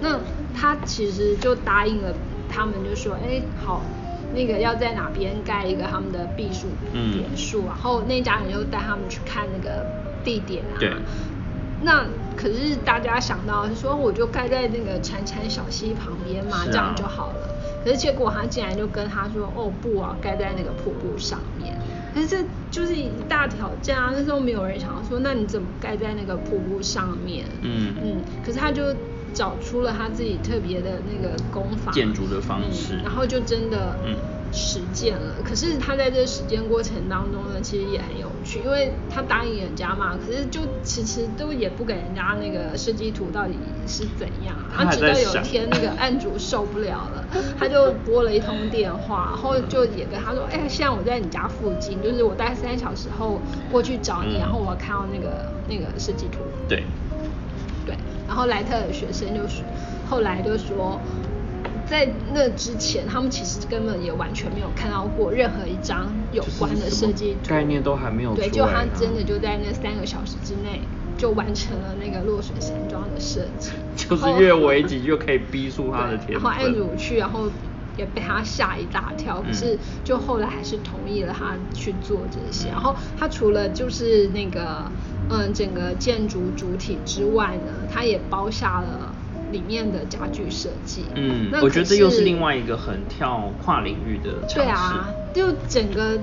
[0.00, 0.18] 那
[0.54, 2.14] 他其实就答应了
[2.48, 3.80] 他们，就说，哎，好。
[4.36, 9.86] 那个要在哪边盖一个他们的避暑嗯别墅，然后那家人就带他们去看那个
[10.24, 10.92] 地点啊，对
[11.82, 12.04] 那
[12.36, 17.48] 可是大家想到是说，我就盖在那个潺潺小溪旁边嘛，啊这样就好了。
[17.84, 21.72] 可是结果他竟然就跟他说，哦不啊，盖在那个瀑布上面。
[22.12, 24.12] 可是这就是一大挑战啊！
[24.16, 27.44] 那时候没有人想要说，那你怎么盖在那个瀑布上面？
[27.62, 28.82] 嗯嗯，可是他就
[29.34, 34.16] 找出了他自己特别的那个功法，建筑的方式嗯然后就真的嗯
[34.52, 35.34] 实践了。
[35.44, 43.54] 可是他在这实践过程当中呢，其实也很有趣，因为他答应人家嘛，可是就其实都也不给人家那个设计图到底
[43.88, 44.54] 是怎样。
[44.72, 47.28] 他还直到有一天那个案主受不了了，
[47.58, 53.40] 他就拨了一通电话，然后就也跟他说， 哎、现在我在你家附近，就是我大概三小时后
[53.72, 56.38] 过去找你，嗯然后我要看到那个那个设计图。
[56.68, 56.84] 对，
[58.26, 59.64] 然后莱特的学生就说，
[60.08, 61.00] 后来就说，
[61.86, 70.80] 在那之前，他们其实根本也完全没有看到过任何一张有关的设计图，概念都还没有对，就他真的就在那三个小时之内
[71.16, 76.74] 就完成了那个落水山庄的设计，就是越危急就可以逼出他的对天然后案分。
[76.74, 77.50] 主去，然后
[77.96, 82.68] 也被他吓一大跳，可嗯是就后来还是同意了他去做这些。
[82.68, 84.90] 然后他除了就是那个
[85.30, 89.14] 嗯整个建筑主体之外呢，它也包下了
[89.50, 91.04] 里面的家具设计。
[91.14, 94.54] 嗯那，我觉得这又是是另外一个很跳跨领域的尝试。
[94.56, 96.18] 对啊，就整个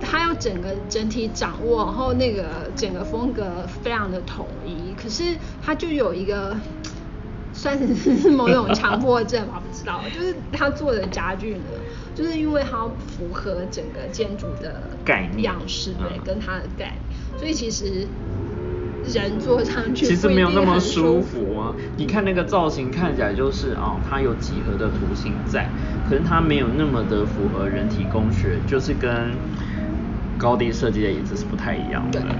[0.00, 6.54] 他要整个整体掌握，然后那个整个风格非常的统一，可是他就有一个
[7.52, 10.00] 算是 某种强迫症吧，不知道。
[10.14, 11.60] 就是他做的家具呢，
[12.16, 18.08] 就是因为它符合整个建筑的概念样式，对，跟它的概念，所以其实
[19.12, 21.74] 人坐上去其实没有那么舒服啊。
[21.98, 25.68] 你看那个造型看起来就是哦，它有几何的图形在，
[26.08, 29.32] 可是它没有那么的符合人体工学，就是跟
[30.38, 32.20] 高低设计的椅子是不太一样的。
[32.20, 32.30] 对。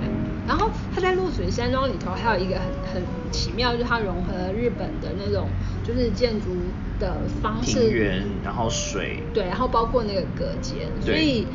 [0.48, 2.64] 然后它在落水山庄里头还有一个很
[2.94, 3.02] 很
[3.36, 5.46] 奇妙，就是它融合了日本的那种
[5.84, 6.56] 就是建筑
[6.98, 11.46] 的方式，庭园，然后水，对，然后包括那个隔间，所以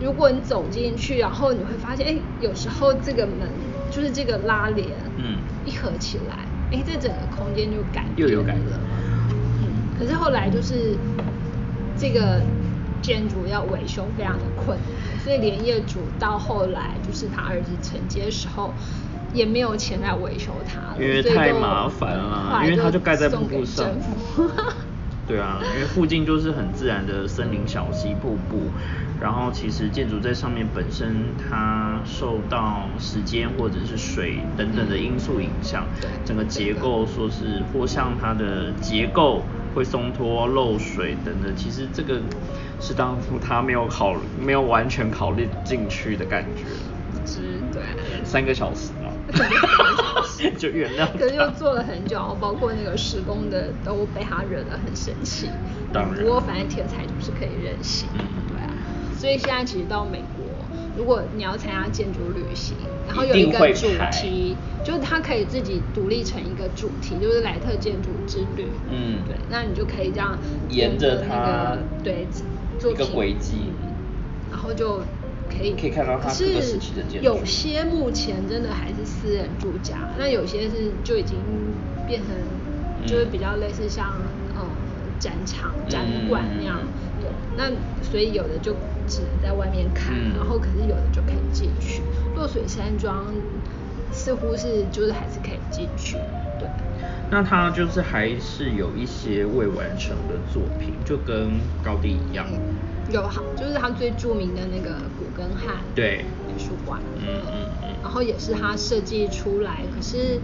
[0.00, 3.48] 如果你走进去，然后你会发现，哎，有时候这个门
[3.90, 8.78] 就是这个拉帘，嗯，一合起来，哎，这整个空间就改又有改了，
[9.32, 10.94] 嗯，可是后来就是
[11.96, 12.42] 这个。
[13.00, 18.74] 建筑要维修非常的困难，所以连业主到后来就是他儿子承接的时候，
[19.32, 23.86] 也没有钱来维修它，因为太麻烦了，因为它就盖在瀑布上。
[25.28, 28.70] 对啊，因为附近就是很自然的森林小溪瀑布，
[29.20, 35.84] 然后其实建筑在上面本身它受到时间或者是水等等的因素影响，
[36.24, 39.42] 整个结构说是或像它的结构
[39.74, 42.20] 会松脱、漏水等等，其实这个。
[42.80, 46.62] 是当初他没有考没有完全考虑进去的感觉，
[47.26, 47.40] 是，
[47.72, 47.82] 对，
[48.24, 48.97] 三个小时啊，
[50.58, 51.06] 就原谅。
[51.18, 55.48] 可是又做了很久，然后包括那个施工的都被他惹得很生气。
[55.92, 56.22] 当然。
[56.22, 58.08] 不过反正天才就是可以任性，
[58.48, 58.70] 对啊。
[59.18, 60.44] 所以现在其实到美国，
[60.96, 62.76] 如果你要参加建筑旅行，
[63.06, 68.68] 然后有一个主题，就是它可以自己独立成一个主题，就是莱特建筑之旅。
[68.90, 72.26] 嗯，对，那你就可以这样沿着那个对。
[72.80, 73.72] 一个轨迹，
[74.52, 75.02] 然后就
[75.48, 77.24] 可以可以看到它各个时期的建筑。
[77.24, 81.36] 有些目前真的还是私人住家，那有些是就已经
[82.06, 82.36] 变成
[83.06, 84.12] 就是比较类似像
[84.54, 84.64] 呃
[85.18, 86.80] 展场展馆那样。
[87.20, 87.70] 对，那
[88.02, 88.72] 所以有的就
[89.08, 92.00] 只能在外面看，然后可是有的就可以进去。
[92.36, 93.26] 落水山庄
[94.12, 96.16] 似乎是就是还是可以进去，
[96.60, 96.68] 对。
[97.30, 102.46] 那它就是还是有一些未完成的作品，就跟高地一样。
[103.10, 110.38] 有好，就是他最著名的那个古根汉对美术馆，嗯嗯嗯，然后也是他设计出来，可是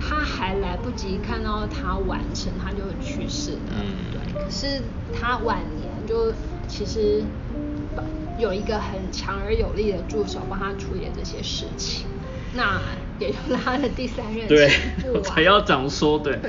[0.00, 3.58] 他还来不及看到他完成，他就去世了。
[3.74, 4.42] 嗯，对。
[4.42, 4.82] 可是
[5.12, 6.32] 他晚年就
[6.66, 7.22] 其实
[8.38, 12.06] 有一个很强而有力的助手帮他处理这些事情。
[12.52, 12.80] 那
[13.18, 14.68] 也就是他的第三任对，
[15.14, 16.40] 我才要讲说对，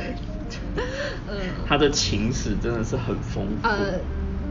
[1.28, 3.68] 嗯，他的情史真的是很丰富。
[3.68, 4.00] 呃，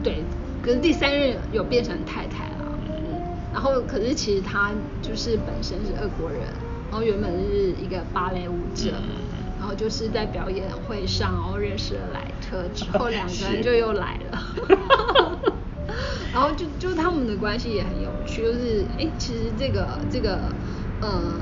[0.01, 0.23] 对，
[0.61, 6.41] 可是第三任有变成太太了，嗯，然后可是其实他就是本身是俄国人，
[6.89, 8.93] 然后原本是一个芭蕾舞者，
[9.59, 14.41] 然后就是在表演会上然后认识了莱特，之后两个人就又来了，
[16.33, 20.39] 然后就就他们的关系也很有趣，就是哎，其实这个这个。
[21.03, 21.41] 嗯，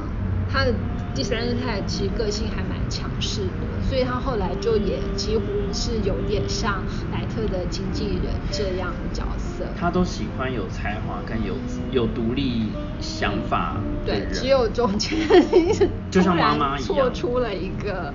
[0.49, 0.73] 他的
[1.15, 5.43] 第三任太太其实个性还蛮强势的，所以他后来就也几乎
[5.73, 9.65] 是有点像莱特的经纪人这样的角色。
[9.77, 11.55] 他都喜欢有才华跟有
[11.91, 15.17] 有独立想法对，只有中间
[16.09, 18.13] 就像妈妈一样，错出了一个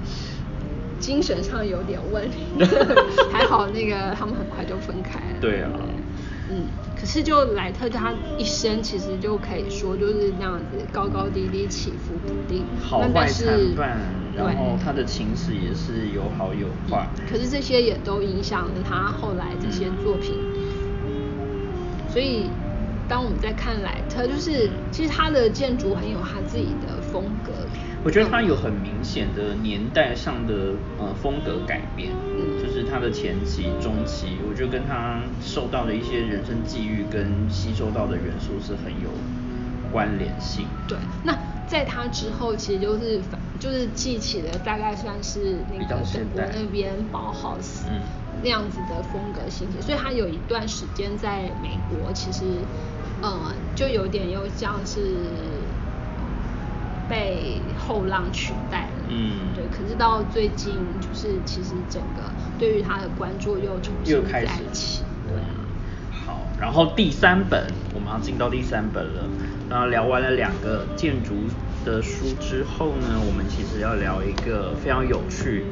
[0.99, 2.39] 精神上有点问题，
[3.31, 5.41] 还好那个他们很快就分开了。
[5.41, 5.71] 对啊。
[6.51, 6.67] 嗯，
[7.05, 14.01] 可是就莱特他一生其实就可以说就是那样子高高低低起伏不定，好坏参半，
[14.35, 17.07] 然后他的情史也是有好有坏。
[17.31, 20.39] 可是这些也都影响了他后来这些作品。
[22.09, 22.49] 所以
[23.07, 27.64] 当我们在看莱特，就是其实他的建筑很有他自己的风格。
[28.05, 32.11] 我觉得他有很明显的年代上的呃风格改变，
[32.63, 39.09] 就是他的前期、中期，我觉得跟他受到的一些人生际遇跟吸收到的元素是很有
[39.91, 40.67] 关联性。
[40.87, 41.35] 对，那
[41.67, 43.23] 在他之后，其实就是
[43.59, 47.89] 就是记起了大概算是那个德国那边包豪斯
[48.43, 52.45] 那样子的风格兴起，所以他有一段时间在美国，其实
[53.23, 55.01] 呃就有点又像是。
[57.09, 59.65] 被后浪取代了，嗯，对。
[59.69, 65.51] 可是到最近，就是其实整个对于他的关注又重新开始起，对啊。
[66.27, 69.29] 好，然后第三本我们要进到第三本了。
[69.71, 71.35] 然后聊完了两个建筑
[71.85, 75.65] 的书之后呢，我们其实要聊一个非常有趣，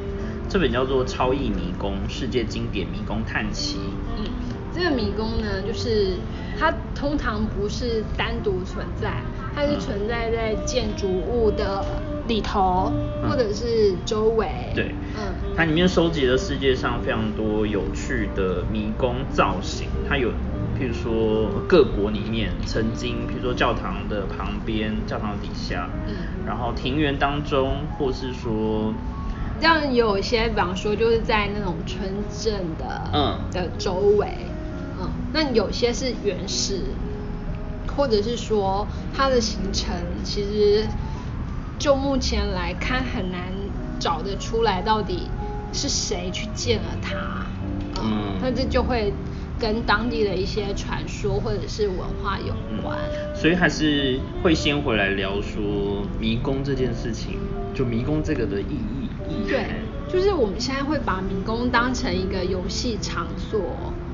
[0.49, 3.77] 这本叫做《超异迷宫：世界经典迷宫探奇》。
[4.17, 4.25] 嗯，
[4.73, 6.17] 这个迷宫呢，就是
[6.59, 9.21] 它通常不是单独存在。
[9.55, 11.85] 它是存在在建筑物的
[12.27, 14.47] 里头，或者是周围。
[14.73, 20.29] 对，嗯，它里面收集了世界上非常多有趣的迷宫造型，它有，
[20.75, 26.15] 譬如说各国里面曾经，譬如说教堂的旁边、教堂底下，嗯，
[26.47, 28.91] 然后庭园当中，或是说，
[29.59, 34.52] 这样有一些，比方说就是在那种村镇的，嗯，的周围，嗯，
[35.33, 36.81] 那有些是原始，
[37.97, 40.87] 或者是说它的形成，其实
[41.77, 43.51] 就目前来看很难
[43.99, 45.29] 找得出来到底。
[45.75, 47.47] 是谁去建了它？
[47.99, 49.11] 嗯，那这就会
[49.59, 52.53] 跟当地的一些传说或者是文化有
[52.83, 52.95] 关。
[53.33, 57.39] 所以还是会先回来聊说迷宫这件事情，
[57.73, 59.09] 就迷宫这个的意义。
[59.47, 59.65] 对，
[60.07, 63.59] 就是我们现在会把迷宫当成一个游戏场所，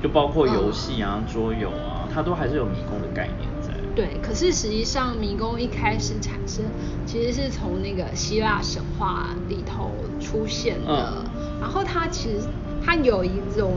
[0.02, 3.70] 就包括游戏啊、桌游啊，它都还是有迷宫的概念在。
[3.94, 6.64] 对，可是实际上迷宫一开始产生，
[7.04, 11.24] 其实是从那个希腊神话里头出现的。
[11.60, 12.46] 然后它其实
[12.82, 13.76] 它有一种，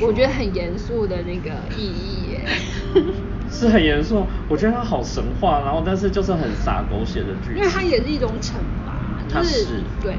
[0.00, 2.48] 我觉得很严肃的那个意义耶。
[3.50, 7.56] 是很严肃，我觉得它好神话，然后但是就是很洒狗血的剧情。
[7.56, 8.54] 因为它也是一种惩
[8.84, 10.16] 罚，就是对，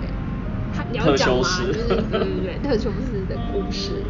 [0.76, 4.04] 它你要讲嘛，就是对对对，特修斯的故事。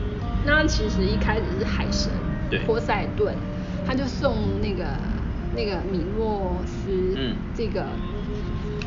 [0.48, 2.10] 那其实一开始是海神
[2.50, 2.60] 对。
[2.66, 3.36] 波塞顿，
[3.86, 4.86] 他就送那个
[5.56, 7.36] 那个米诺斯嗯。
[7.56, 7.86] 这个。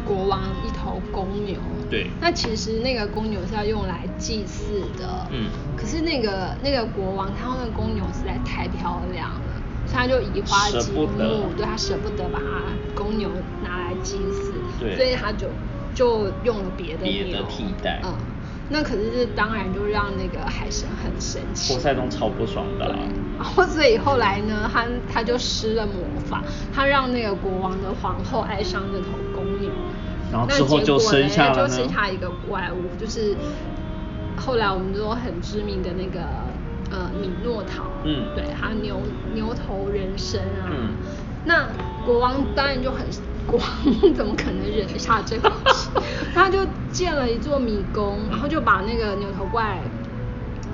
[0.06, 1.56] 国王一头公牛，
[1.88, 5.46] 对，那其实那个公牛是要用来祭祀的，嗯，
[5.76, 11.06] 可是那个那个国王他那个公牛实在太漂亮了，所以他就移花接木，
[11.56, 13.28] 对他舍不得把他公牛
[13.62, 15.48] 拿来祭祀，对，所以他就
[15.94, 18.12] 就用了别的牛替代，嗯，
[18.70, 22.86] 那可是当然就让那个海神很生气，波塞冬超不爽的，
[23.36, 25.94] 然后所以后来呢，他他就施了魔
[26.24, 26.42] 法，
[26.72, 29.68] 他让那个国王的皇后爱上这头公牛。
[30.32, 33.34] 然后之后就生下了就生下一个怪物，就是
[34.36, 36.20] 后来我们说很知名的那个
[36.92, 39.00] 呃米诺陶，嗯，对，还有牛
[39.34, 40.94] 牛头人身啊，嗯，
[41.44, 41.66] 那
[42.06, 43.04] 国王当然就很
[43.46, 45.50] 国王怎么可能忍得下这个？
[46.34, 46.58] 他就
[46.92, 49.80] 建了一座迷宫，然后就把那个牛头怪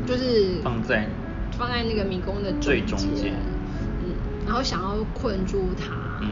[0.07, 1.09] 就是放在
[1.57, 3.33] 放在那个迷宫的最中间，
[4.05, 4.15] 嗯，
[4.47, 6.29] 然后想要困住他，嗯。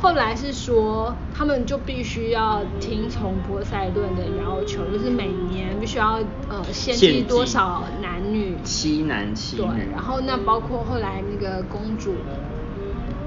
[0.00, 6.18] 后来是说，他们就必须要听从波塞顿的要求，就是每年必须要
[6.48, 9.62] 呃献祭多少男女，七男七女。
[9.62, 12.16] 对，然后那包括后来那个公主，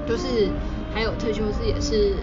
[0.06, 0.50] 就是
[0.92, 2.16] 还有特修斯也是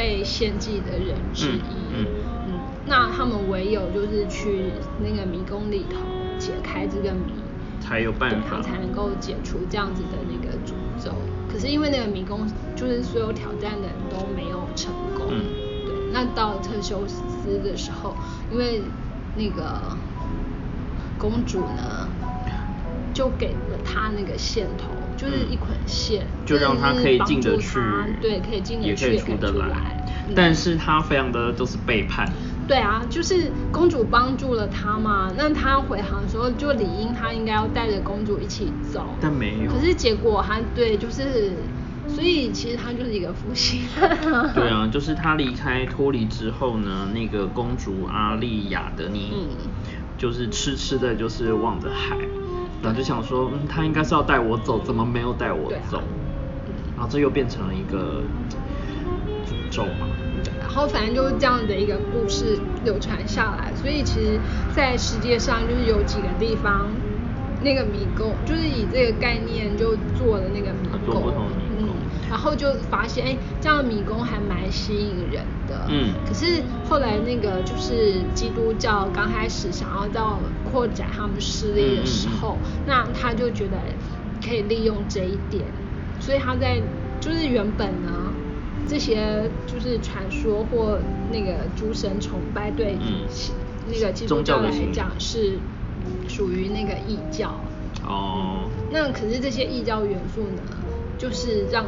[0.00, 1.60] 被献祭的人之一。
[1.92, 2.06] 嗯
[2.46, 2.58] 嗯。
[2.86, 5.98] 那他们唯有就是去那个迷宫里头
[6.38, 7.34] 解开这个谜，
[7.80, 10.72] 才有办法，才能够解除这样子的那个诅
[11.04, 11.12] 咒。
[11.52, 15.26] 可是因为那个迷宫，就是所有挑战的人都没有成功。
[15.28, 15.44] 嗯。
[15.84, 18.16] 对，那到特修斯的时候，
[18.50, 18.80] 因为
[19.36, 19.94] 那个
[21.18, 22.08] 公主呢，
[23.12, 24.88] 就给了他那个线头，
[25.20, 27.78] 就是一捆线，就让他可以进得去，
[28.22, 30.02] 对，可以进得去，也可以出得来。
[30.34, 32.32] 但是他非常的都是背叛。
[32.66, 39.70] 对啊，就是公主帮助了他嘛，那他回航的时候就理应他应该要带着公主一起走，但没有。
[39.70, 41.52] 可是结果他对，就是
[42.06, 43.82] 所以其实他就是一个负心
[44.54, 49.32] 对啊， 就是他离开脱离之后呢，那个公主阿丽亚德尼，
[50.16, 52.16] 就是痴痴的，就是望着海，
[52.82, 56.02] 然后就想说，嗯，他应该是要带我走，怎么没有带我走？
[56.96, 58.22] 然后这又变成了一个
[59.46, 60.06] 诅咒嘛。
[60.58, 64.40] 然后反正就是这样的一个故事流传下来，所以其实，
[64.74, 66.88] 在世界上就是有几个地方，
[67.60, 71.69] 那个迷宫就是以这个概念就做了那个迷宫，嗯，
[72.30, 80.38] 然后就发现哎，这样的迷宫还蛮吸引人的，嗯，可是后来那个就是基督教刚开始想要到
[80.70, 82.56] 扩展他们势力的时候，
[82.86, 83.76] 那他就觉得
[84.42, 85.64] 可以利用这一点，
[86.20, 86.80] 所以他在
[87.20, 88.32] 就是原本呢。
[88.88, 90.98] 这些就是传说或
[91.30, 92.96] 那个诸神崇拜，对
[93.86, 95.58] 那个基督教来讲是
[96.26, 97.54] 属于那个异教。
[98.04, 98.68] 哦。
[98.90, 100.62] 那可是这些异教元素呢，
[101.16, 101.84] 就是让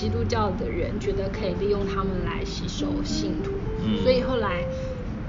[0.00, 3.50] 基督教的人觉得可以利用他们来吸收信徒。
[3.84, 4.02] 嗯。
[4.02, 4.64] 所以后来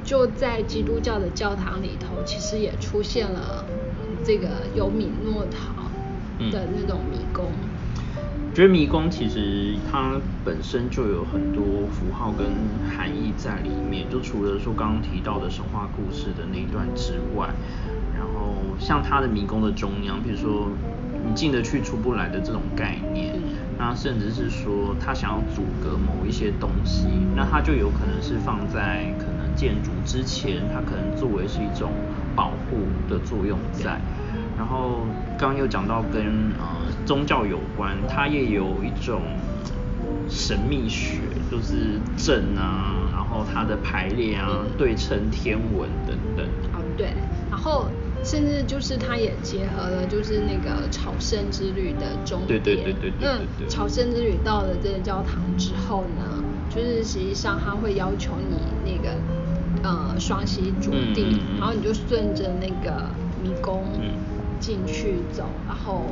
[0.01, 3.65] 就在基督教的教堂里头，其实也出现了
[4.23, 5.83] 这个有米诺陶
[6.49, 7.51] 的那种迷宫。
[8.53, 10.15] 觉得迷宫其实它
[10.45, 12.47] 本身就有很多符号跟
[12.89, 17.49] 含义在里面，就除了说刚刚提到的神话故事的那一段之外，
[18.17, 20.69] 然后像它的迷宫的中央，比如说
[21.27, 23.35] 你进得去出不来的这种概念，
[23.81, 31.91] 那甚至是说他想要阻隔某一些东西，那它就有可能是放在可能建筑之前，它可能作为是一种
[32.35, 33.99] 保护的作用在。
[34.55, 36.67] 然后刚刚又讲到跟呃
[37.07, 39.23] 宗教有关，它也有一种
[40.29, 41.17] 神秘学，
[41.49, 46.45] 就是阵啊，然后它的排列啊，对称天文等等。
[46.71, 47.07] 哦，对，
[47.49, 47.87] 然后。
[48.23, 52.61] 甚至就是它也结合了，就是那个朝圣之旅的终点。
[52.61, 53.19] 对对对对对。
[53.19, 59.15] 那朝圣之旅到了这个教堂之后呢，就是实际上它会要求你那个
[59.83, 63.09] 呃双膝着地，然后你就顺着那个
[63.41, 63.83] 迷宫
[64.59, 66.05] 进去走，然后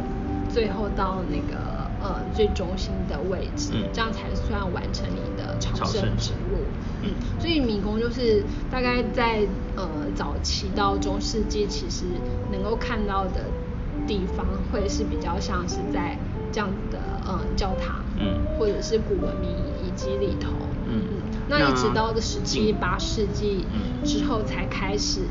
[0.50, 6.66] 最后到那个呃最中心的位置，这样才算完成你的朝圣之路。
[7.02, 12.06] 嗯，所以迷宫就是大概在呃早期到中世纪，其实
[12.52, 13.46] 能够看到的
[14.08, 16.18] 地方会是比较像是在
[16.52, 19.50] 这样子的呃教堂，嗯，或者是古文明
[19.82, 20.50] 遗迹里头，
[20.86, 21.02] 嗯。
[21.12, 23.66] 嗯，那一直到的十七八世纪
[24.04, 25.22] 之后才开始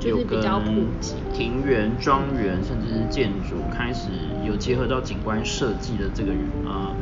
[0.00, 0.70] 就是比较普
[1.00, 4.08] 及，庭园、庄园甚至是建筑开始
[4.44, 6.32] 有结合到景观设计的这个
[6.64, 6.96] 呃。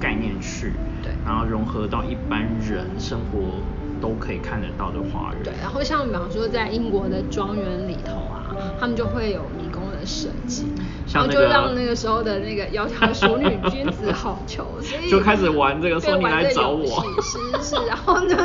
[0.00, 0.72] 概念去，
[1.02, 3.60] 对，然后融合到一般人生活
[4.00, 5.42] 都可以看得到的华人。
[5.42, 10.66] 对，然后像比方说在英国的庄园里头啊，他们就会有迷宫的设计，
[11.12, 18.36] 然后就让那个时候的那个窈窕淑女 君子好逑，所以就开始玩这个说你来找我，是是是，然后呢，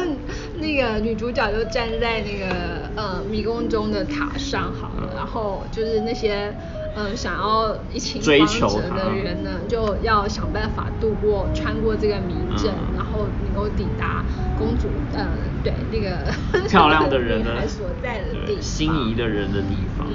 [0.59, 6.53] 那个女主角就站在那个呃迷宫中的塔上好了，然后就是那些。
[6.99, 14.25] 嗯，想要一情方者的人呢，就要想办法度过、穿过这个迷阵，然后能够抵达
[14.57, 15.25] 公主，呃，
[15.63, 16.29] 对，那个
[16.67, 20.07] 漂亮的人的 所在的地方，心仪的人的地方。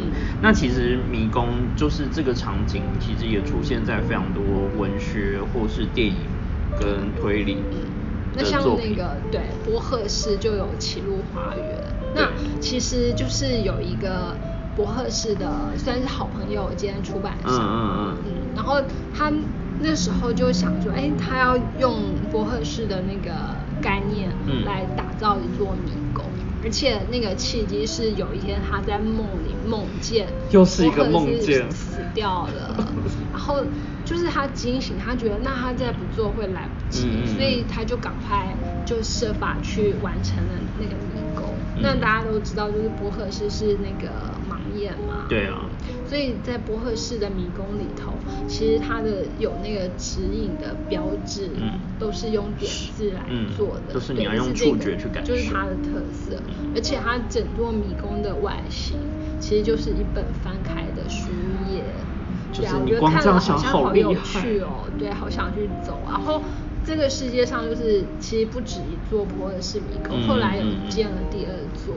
[0.42, 4.44] 那其实迷宫就是这个场景，其实也出现在非常多
[4.78, 6.16] 文学或是电影
[6.78, 7.56] 跟推理
[8.36, 11.64] 那像那个对波赫士就有《歧路花园》，
[12.14, 12.28] 那
[12.60, 14.36] 其实就是有一个。
[14.76, 19.32] 博赫士的算是好朋友兼出版社，嗯嗯嗯，嗯，然后他
[19.80, 23.32] 那时候就想说，哎，他要用博赫士的那个
[23.80, 24.30] 概念
[24.64, 26.24] 来打造一座迷宫，
[26.64, 32.74] 而且那个契机是有一天他在梦里梦见， 又是一个梦见死掉了，
[33.32, 33.64] 然后
[34.04, 38.54] 就是他惊醒，他觉得那他再不做会来不及，所以他就赶快
[38.84, 41.33] 就设法去完成了那个迷宫。
[41.80, 44.08] 那大家都知道，就是博赫士是那个
[44.48, 44.58] 盲。
[44.74, 45.70] 眼嘛，对啊，
[46.04, 48.12] 所以在博赫市的迷宫里头，
[48.48, 53.20] 其实它的有那个指引的标志，嗯，都是用点字来
[53.56, 56.36] 做的，就是你要用触觉去感受，就是它的特色。
[56.74, 58.98] 而且它整座迷宫的外形，
[59.38, 61.28] 其实就是一本翻开的书
[61.70, 61.84] 页，
[62.52, 66.00] 对啊，我觉得看了好像好有趣哦，对，好想去走。
[66.10, 66.42] 然后
[66.86, 71.94] 这个世界上就是其实不止一座波的市迷宫，后来有建了第二座。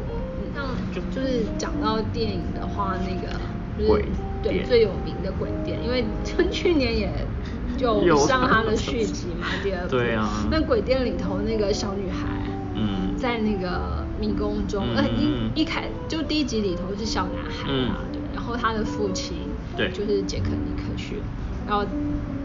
[0.56, 0.66] 像
[1.14, 3.34] 就是讲到电影的话，那个
[3.78, 4.06] 就是
[4.42, 6.04] 对最有名的鬼店，因为
[6.50, 7.12] 去年也
[7.78, 9.90] 就上它的续集嘛，第二部。
[9.90, 10.48] 对啊。
[10.50, 12.42] 那鬼店里头那个小女孩，
[12.74, 19.38] 嗯，在那个迷宫中，呃一一开就第一集里头是小男孩啊，对，然后他的父亲
[19.76, 21.20] 对就是杰克尼克逊，
[21.68, 21.86] 然后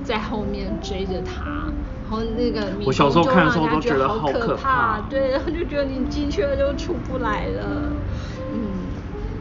[0.05, 1.73] 在后面追着他。
[2.13, 7.91] 然后那个迷宫就让人家觉得好可怕，对，然后就觉得你进去了就出不来了，
[8.53, 8.85] 嗯，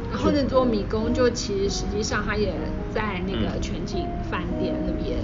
[0.09, 2.53] 然后那座迷宫就其实实际上它也
[2.89, 5.19] 在那个全景饭店那边，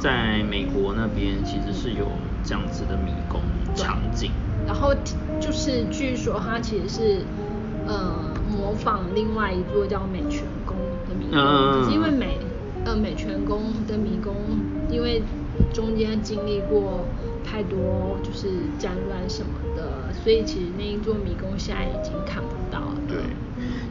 [0.00, 2.08] 在美国那边其实是有
[2.42, 3.40] 这样子的迷宫
[3.76, 4.32] 场景，
[4.66, 4.92] 然后
[5.38, 7.24] 就是据说它其实是
[7.86, 10.76] 呃模仿另外一座叫美泉宫
[11.08, 12.40] 的迷宫，只是因为美
[12.84, 14.34] 呃美泉宫的迷宫
[14.90, 15.22] 因为。
[15.72, 17.06] 中间经历过
[17.44, 18.48] 太多就是
[18.78, 22.94] 战乱什么的，所以其实那一座迷宫现在已经看不到了。
[23.08, 23.18] 对，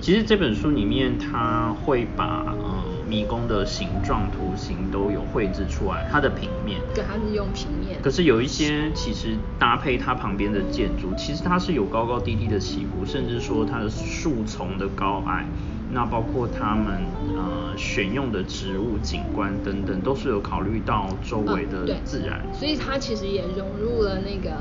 [0.02, 6.80] 其实这本书里面它会把呃迷宫的形状图形都有绘制出来，它的平面。
[6.94, 8.00] 对，它是用平面。
[8.02, 15.46] 可是有一些其实搭配它旁边的建筑，其实它是有高高低低的起伏，甚至说它的树丛的高矮。
[15.90, 17.02] 那包括他们
[17.36, 24.52] 呃选用的植物景观等等，都是有考虑到周围的自然，所以它其实也融入了那个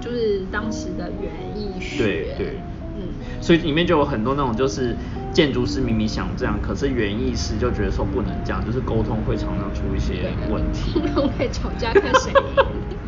[0.00, 1.96] 就是当时的园艺学。
[2.04, 2.60] 对对，
[2.96, 3.08] 嗯，
[3.40, 4.94] 所以里面就有很多那种就是
[5.32, 11.00] 建筑师明明想这样，可是园艺师就觉得说不能这样，就是沟通会常常出一些问题，
[11.38, 12.98] 会吵架看谁赢。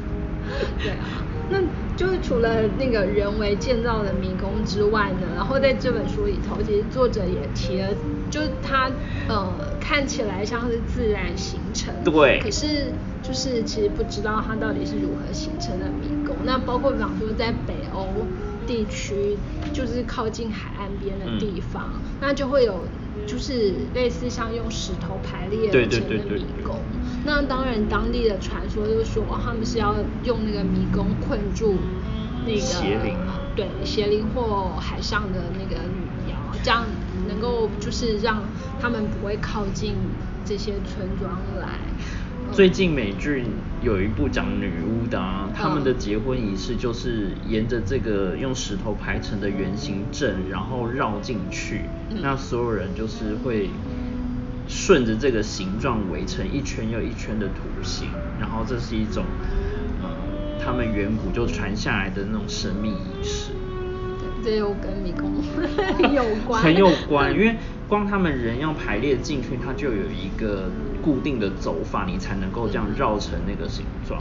[0.83, 1.59] 对啊，那。
[1.97, 7.88] 就是除了那个人为建造的迷宫之外呢，然后在这本书里头，其实作者也提了，
[8.30, 8.92] 就是它
[9.28, 12.92] 呃看起来像是自然形成，对，可是
[13.22, 16.36] 就是其实不知道它到底是如何形成的迷宫。
[16.44, 18.26] 那包括比方说在北欧，
[18.66, 19.38] 地区，
[19.72, 22.86] 就是靠近海岸边的地方，那就会有
[23.27, 26.77] 就是类似像用石头排列成的迷宫。
[27.24, 31.77] 那当然，当地的传说就是说，他们是要用那个迷宫困住
[32.47, 33.16] 那个邪灵，
[33.57, 36.85] 对邪灵或海上的那个女妖，这样
[37.29, 38.43] 能够就是让
[38.81, 39.95] 他们不会靠近
[40.45, 41.81] 这些村庄来。
[42.53, 43.44] 最近美剧
[43.82, 45.20] 有一部讲女巫的，
[45.55, 51.82] 他们的结婚仪式就是沿着这个用石头排成的圆形阵，然后绕进去，
[52.22, 53.68] 那所有人就是会
[54.66, 58.09] 顺着这个形状围成一圈又一圈的图形，
[58.40, 59.24] 然后这是一种，
[60.03, 60.09] 呃，
[60.64, 63.51] 他们远古就传下来的那种神秘仪式。
[64.42, 65.42] 这又跟迷宫
[66.14, 67.57] 有关，很有关，因为
[67.88, 70.70] 光他们人要排列进去，它就有一个
[71.07, 74.20] 固定的走法，你才能够这样绕成那个形状。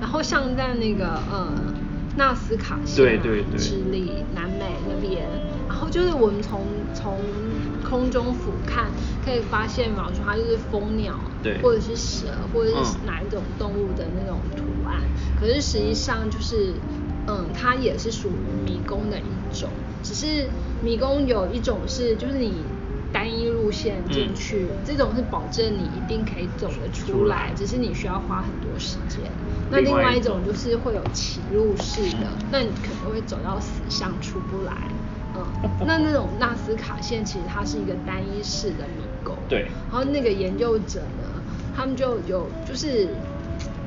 [0.00, 1.52] 然后像在那个呃
[2.16, 5.26] 纳斯卡线，对对对，智利南美那边，
[5.68, 6.64] 然后就是我们从
[6.94, 7.18] 从
[7.82, 8.84] 空中俯瞰
[9.24, 15.00] 可以发现嘛，说它就是蜂鸟，对，或者是蛇，或者是哪一种动物的那种图案，
[15.40, 16.74] 可是实际上就是。
[17.26, 19.70] 嗯，它也是属于迷宫的一种，
[20.02, 20.50] 只是
[20.82, 22.66] 迷宫有一种是就是你
[23.14, 29.20] 单一路线进去，这种是保证你一定可以走得出来，只是你需要花很多时间。
[29.70, 34.72] 那另外一种就是会有歧路式的，那你可能会走到死巷出不来。
[35.36, 35.46] 嗯，
[35.86, 39.36] 那那种纳斯卡线其实它是一个单一式的迷宫。
[39.48, 39.68] 对。
[39.90, 41.40] 然后那个研究者呢，
[41.76, 43.08] 他们就有就是。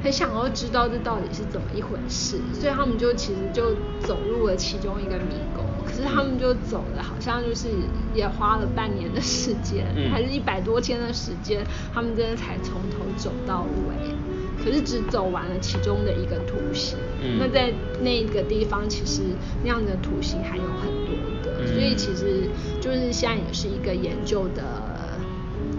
[0.04, 5.66] 很想要知道这到底是怎么一回事，所以他们就其实就走入了其中一个迷宫。
[5.98, 7.68] 可是他们就走了，好像就是
[8.14, 14.16] 也花了半年的时间，还是一百多天的时间，他们真的才从头走到尾。
[14.64, 16.98] 可是只走完了其中的一个图形。
[17.40, 19.22] 那在那个地方，其实
[19.64, 22.48] 那样的图形还有很多个，所以其实
[22.80, 24.64] 就是现在也是一个研究的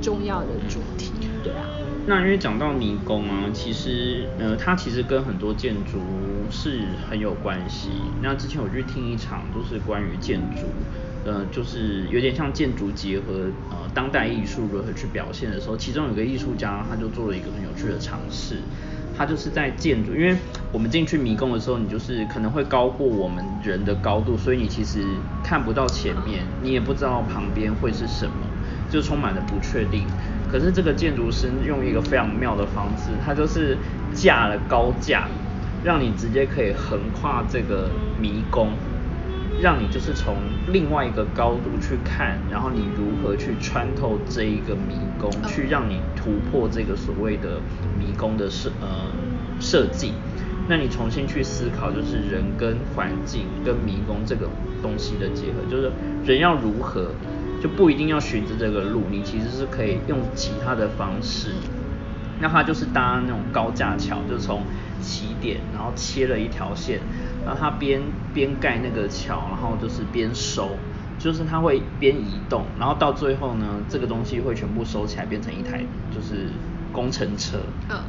[0.02, 1.12] 重要的主题，
[1.44, 1.64] 对啊。
[2.08, 6.00] 那因为讲到迷宫啊，其实呃，它其实跟很多建筑
[6.50, 7.90] 是很有关系。
[8.22, 10.64] 那之前我去听一场，就是关于建筑，
[11.30, 18.56] 呃，就是有点像建筑结合呃当代艺术如何去表现的时候，其中有个艺术家他就做了一个很有趣的尝试，
[19.14, 20.34] 他就是在建筑，因为
[20.72, 25.04] 我们进去迷宫的时候，你就是可能会高过我们人的高度，所以你其实
[25.42, 28.32] 看不到前面，你也不知道旁边会是什么，
[28.88, 30.06] 就充满了不确定。
[30.50, 33.76] 可是这个建筑师用一个非常妙的方式，他就是
[34.14, 35.28] 架了高架，
[35.84, 37.90] 让你直接可以横跨这个
[38.20, 38.70] 迷宫，
[39.60, 40.36] 让你就是从
[40.72, 47.60] 另外一个高度去看，然后你如何去穿透这一个迷宫，去让你突破这个所谓的
[47.98, 48.88] 迷宫的设呃
[49.60, 50.14] 设计。
[50.68, 54.48] 那你重新去思考，就是人跟环境跟迷宫这个
[54.82, 55.90] 东西的结合，就是
[56.24, 57.10] 人要如何。
[57.62, 61.52] 就不一定要循着这个路，你其实是可以用其他的方式。
[62.40, 64.62] 那它就是搭那种高架桥，就从
[65.00, 67.00] 起点，然后切了一条线，
[67.44, 68.00] 然后它边
[68.32, 70.76] 边盖那个桥，然后就是边收，
[71.18, 75.84] 就是它会边移动，然后到最后呢，这个东西会全部收起来，变成一台
[76.14, 76.48] 就是
[76.92, 77.58] 工程车。
[77.88, 78.00] 嗯。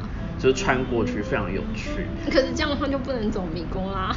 [0.41, 4.15] 就是穿过去非常有趣，可是这样的话就不能走迷宫啦。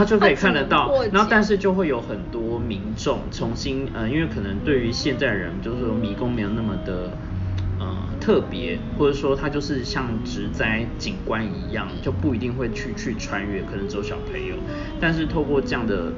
[0.00, 7.10] 他就可以看得到，然后但是就会有很多民众重新，呃，因为可能对于现在人，就是说迷宫没有那么的
[7.78, 7.86] 呃
[8.18, 14.54] 特别，或者说它就是像植栽景观一样，就不一定会去去穿越，可能只有小朋友。
[14.98, 16.10] 但是透过这样的。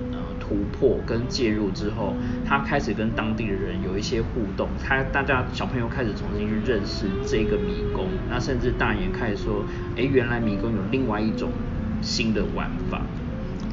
[0.45, 2.15] 突破跟介入之后，
[2.45, 9.65] 他开始跟当地的人有一些互动，他大家小朋友开始重新去认识这个迷宫，那甚至大人开始说，
[9.97, 11.51] 哎，原来迷宫有另外一种
[12.03, 13.01] 新的玩法。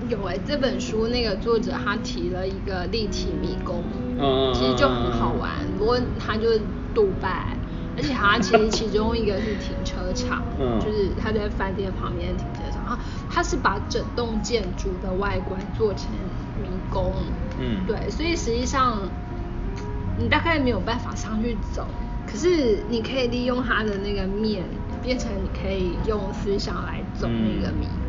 [0.09, 3.83] 有哎，这本书那个作者他提了一个立体迷宫，
[4.17, 6.61] 嗯，其实就很好玩，不过他就是
[6.93, 7.55] 杜拜，
[7.95, 12.99] 而且他其实其中一个是停车场，嗯，就是他在饭店旁边停车场，啊，
[13.29, 16.07] 他是把整栋建筑的外观做成。
[16.61, 17.13] 迷宫，
[17.57, 18.99] 嗯，对，所以实际上
[20.17, 21.87] 你大概没有办法上去走，
[22.27, 24.65] 可是你可以利用它的那个面，
[25.01, 28.08] 变成你可以用思想来走那个迷宫。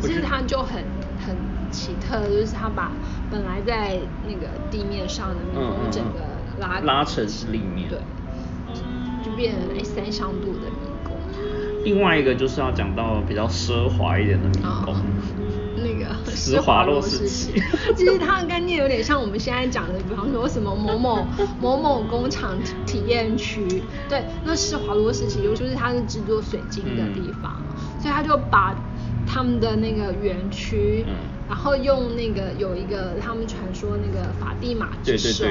[0.00, 0.20] 可是。
[0.28, 0.82] 它就很
[1.24, 1.36] 很
[1.70, 2.90] 奇特，就是它把
[3.30, 6.20] 本来在那个地面上的迷宫整个
[6.58, 7.98] 拉拉成是立面，对，
[9.22, 11.16] 就变成三相度的迷宫。
[11.84, 14.94] 另外一个就是要讲到比较奢华一点的迷宫。
[15.76, 17.62] 那个 施华洛世奇，
[17.94, 21.24] 其实它的概念有点像我们现在讲的，比方说什么某某
[21.60, 27.52] 某某工厂体验区，对，那施华洛世奇就是它是制作水晶的地方，
[28.00, 28.74] 所以他就把
[29.26, 31.04] 他们的那个园区，
[31.48, 35.46] 然后用那个有一个他们传说那个法蒂玛之手，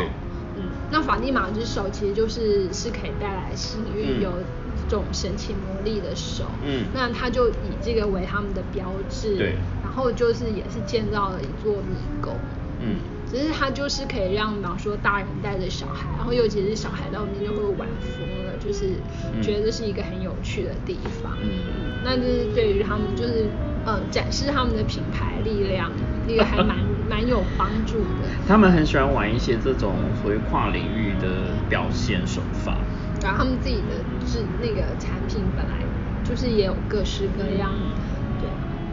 [0.55, 12.39] 嗯，那法蒂玛之手其实就是是可以带来幸运，有这种神奇魔力的手，嗯，那他就以这个为他们的标志，对，然后就是也是建造了一座迷宫，
[12.79, 12.97] 嗯。
[13.35, 18.95] 只是它就是可以让，比方说大人带着小孩，然后尤其是小孩到那边就会玩疯了，就是
[19.43, 21.37] 觉得这是一个很有趣的地方。
[21.41, 23.51] 嗯，那就是对于他们就是
[23.83, 25.91] 嗯展示他们的品牌力量，
[26.25, 26.77] 一个还蛮
[27.09, 28.29] 蛮有帮助的。
[28.47, 32.85] 他们很喜欢玩一些这种所谓跨领域的表现手法。
[33.21, 35.85] 然后他们自己的制那个产品本来
[36.23, 37.73] 就是也有各式各样。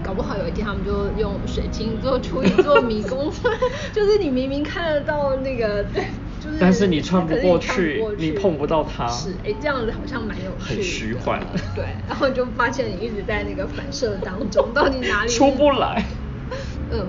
[0.02, 3.32] 搞不好有一天他们就用水晶做出一座迷宫，
[3.92, 5.84] 就是你明明看得到那个，
[6.40, 9.06] 就是，但是你穿不过去，你碰不到它。
[9.08, 10.74] 是，哎，这样子好像蛮有趣。
[10.74, 11.40] 很虚幻。
[11.74, 16.04] 对，然后就发现你一直在那个反射当中，到底哪里出不来？
[16.90, 17.06] 嗯，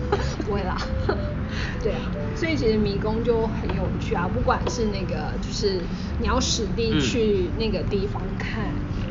[0.46, 0.76] 不会啦。
[1.82, 5.78] 对啊，所以其实迷宫就很有趣啊，不管是那个，就是
[6.18, 8.64] 你要实地去那个地方看。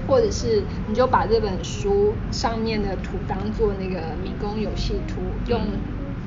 [0.08, 5.62] 或者是你就把这本书上面的图当做那个迷宫游戏图，用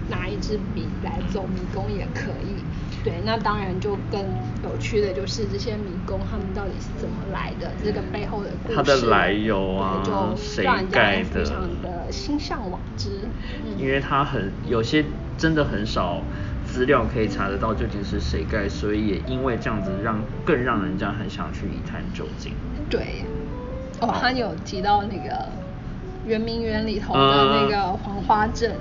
[0.09, 2.63] 拿一支笔来走迷宫也可以。
[3.05, 4.21] 对，那当然就更
[4.65, 8.77] 有趣的就是这些迷宫他们到底是怎么来的，这个背后的故事。
[8.77, 11.25] 它的来由啊，谁盖的？
[11.25, 13.21] 非常的心向往之。
[13.79, 15.05] 因为它很有些
[15.39, 16.21] 真的很少
[16.67, 22.53] 资料可以查得到究竟是谁盖，所以也因为这样子让更让人家很想去一探究竟。
[22.91, 23.25] 对。
[24.01, 25.49] 哦，他有提到那个
[26.27, 28.77] 圆明园里头的那个黄花阵，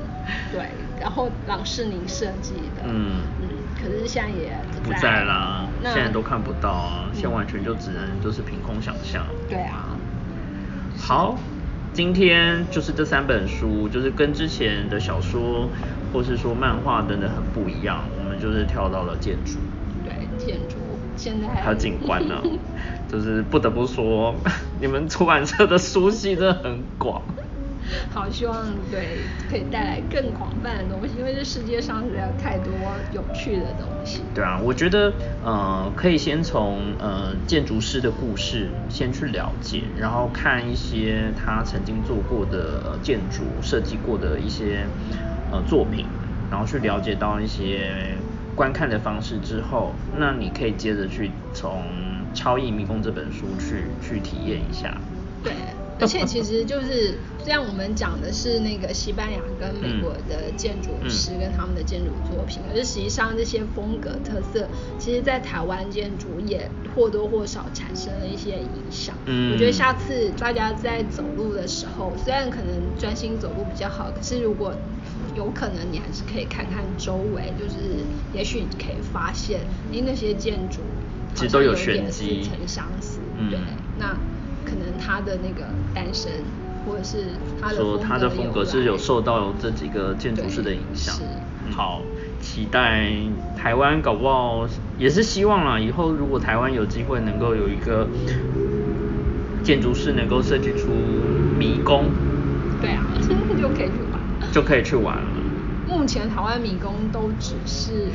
[0.51, 0.61] 对，
[0.99, 3.47] 然后郎世宁设计的，嗯嗯，
[3.81, 9.25] 可是现在也不在啦，现在都看不到啊，现在完全就只能就是凭空想象。
[9.49, 9.95] 对啊。
[10.97, 11.37] 好，
[11.93, 15.69] 今天就是这三本书，就是跟之前的小说
[16.11, 19.57] 或是说漫画等等很不一样，我们就是跳到了建筑。
[20.03, 20.75] 对，建筑
[21.15, 22.41] 现在还有景观呢。
[23.11, 24.35] 就是不得不说，
[24.79, 27.21] 你们出版社的书系真的很广。
[28.13, 32.73] 好，希望对可以带来更广泛的东西，因为这世界上实在有太多
[33.13, 34.19] 有趣的东西。
[34.35, 44.85] 对啊，我觉得呃可以先从呃建筑师的故事先去了解，然后看一些他曾经做过的建筑设计过的一些
[45.49, 46.05] 呃作品，
[46.51, 48.17] 然后去了解到一些
[48.53, 51.81] 观看的方式之后，那你可以接着去从。
[52.37, 54.95] 《超异迷宫》这本书去去体验一下。
[55.43, 55.53] 对，
[55.99, 64.67] 而且其实就是虽然，我们讲的是那个西班牙跟美国的建筑师跟他们的建筑作品，可是实际上这些风格特色，
[64.99, 69.15] 其实在台湾建筑也或多或少产生了一些影响。
[69.25, 72.69] 嗯，我觉得下次大家在走路的时候，虽然可能
[72.99, 74.73] 专心走路比较好，可是如果
[75.35, 79.61] 有可能你还是可以看看周围，就是也许你可以发现，
[79.93, 80.81] 哎，那些建筑。
[81.37, 83.19] 其实都有玄机，似曾相似。
[83.51, 83.59] 对，
[83.99, 84.07] 那
[84.65, 86.31] 可能他的那个诞生，
[86.83, 87.25] 或者是
[87.61, 91.13] 他的说他的风格是有受到这几个建筑师的影响。
[91.69, 92.01] 好，
[92.41, 93.11] 期待
[93.55, 94.67] 台湾搞不好
[94.97, 98.07] 也是希望啦，以后如果台湾有机会能够有一个
[99.63, 100.87] 建筑师能够设计出
[101.59, 102.05] 迷宫，
[102.81, 103.05] 对啊，
[103.61, 105.27] 就可以去玩，就可以去玩了。
[105.87, 108.07] 目前台湾迷宫都只是。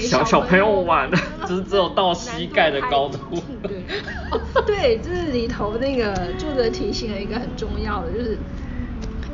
[0.00, 1.16] 小小朋友玩的，
[1.46, 3.18] 就是只有到膝盖的高度。
[3.62, 3.82] 对，
[4.30, 8.38] 哦，对，就是里头那个作者提醒了一个很重要的，就是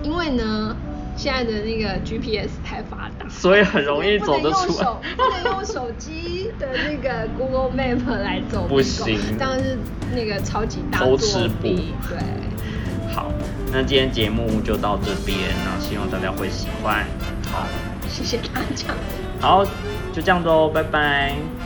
[0.02, 0.76] 因为呢，
[1.16, 4.86] 现在的那个 GPS 太发达，所以很容易走得出来。
[5.16, 9.78] 不能用手机的那个 Google Map 来走，不行，当然是
[10.14, 11.16] 那个超级大作
[11.62, 11.94] 弊。
[12.08, 12.18] 对，
[13.14, 13.30] 好，
[13.72, 17.04] 那今天节目就到这边，那希望大家会喜欢。
[17.52, 17.66] 好，
[18.08, 18.86] 谢谢大家。
[19.40, 19.64] 好。
[20.12, 21.59] 就这样喽，拜拜。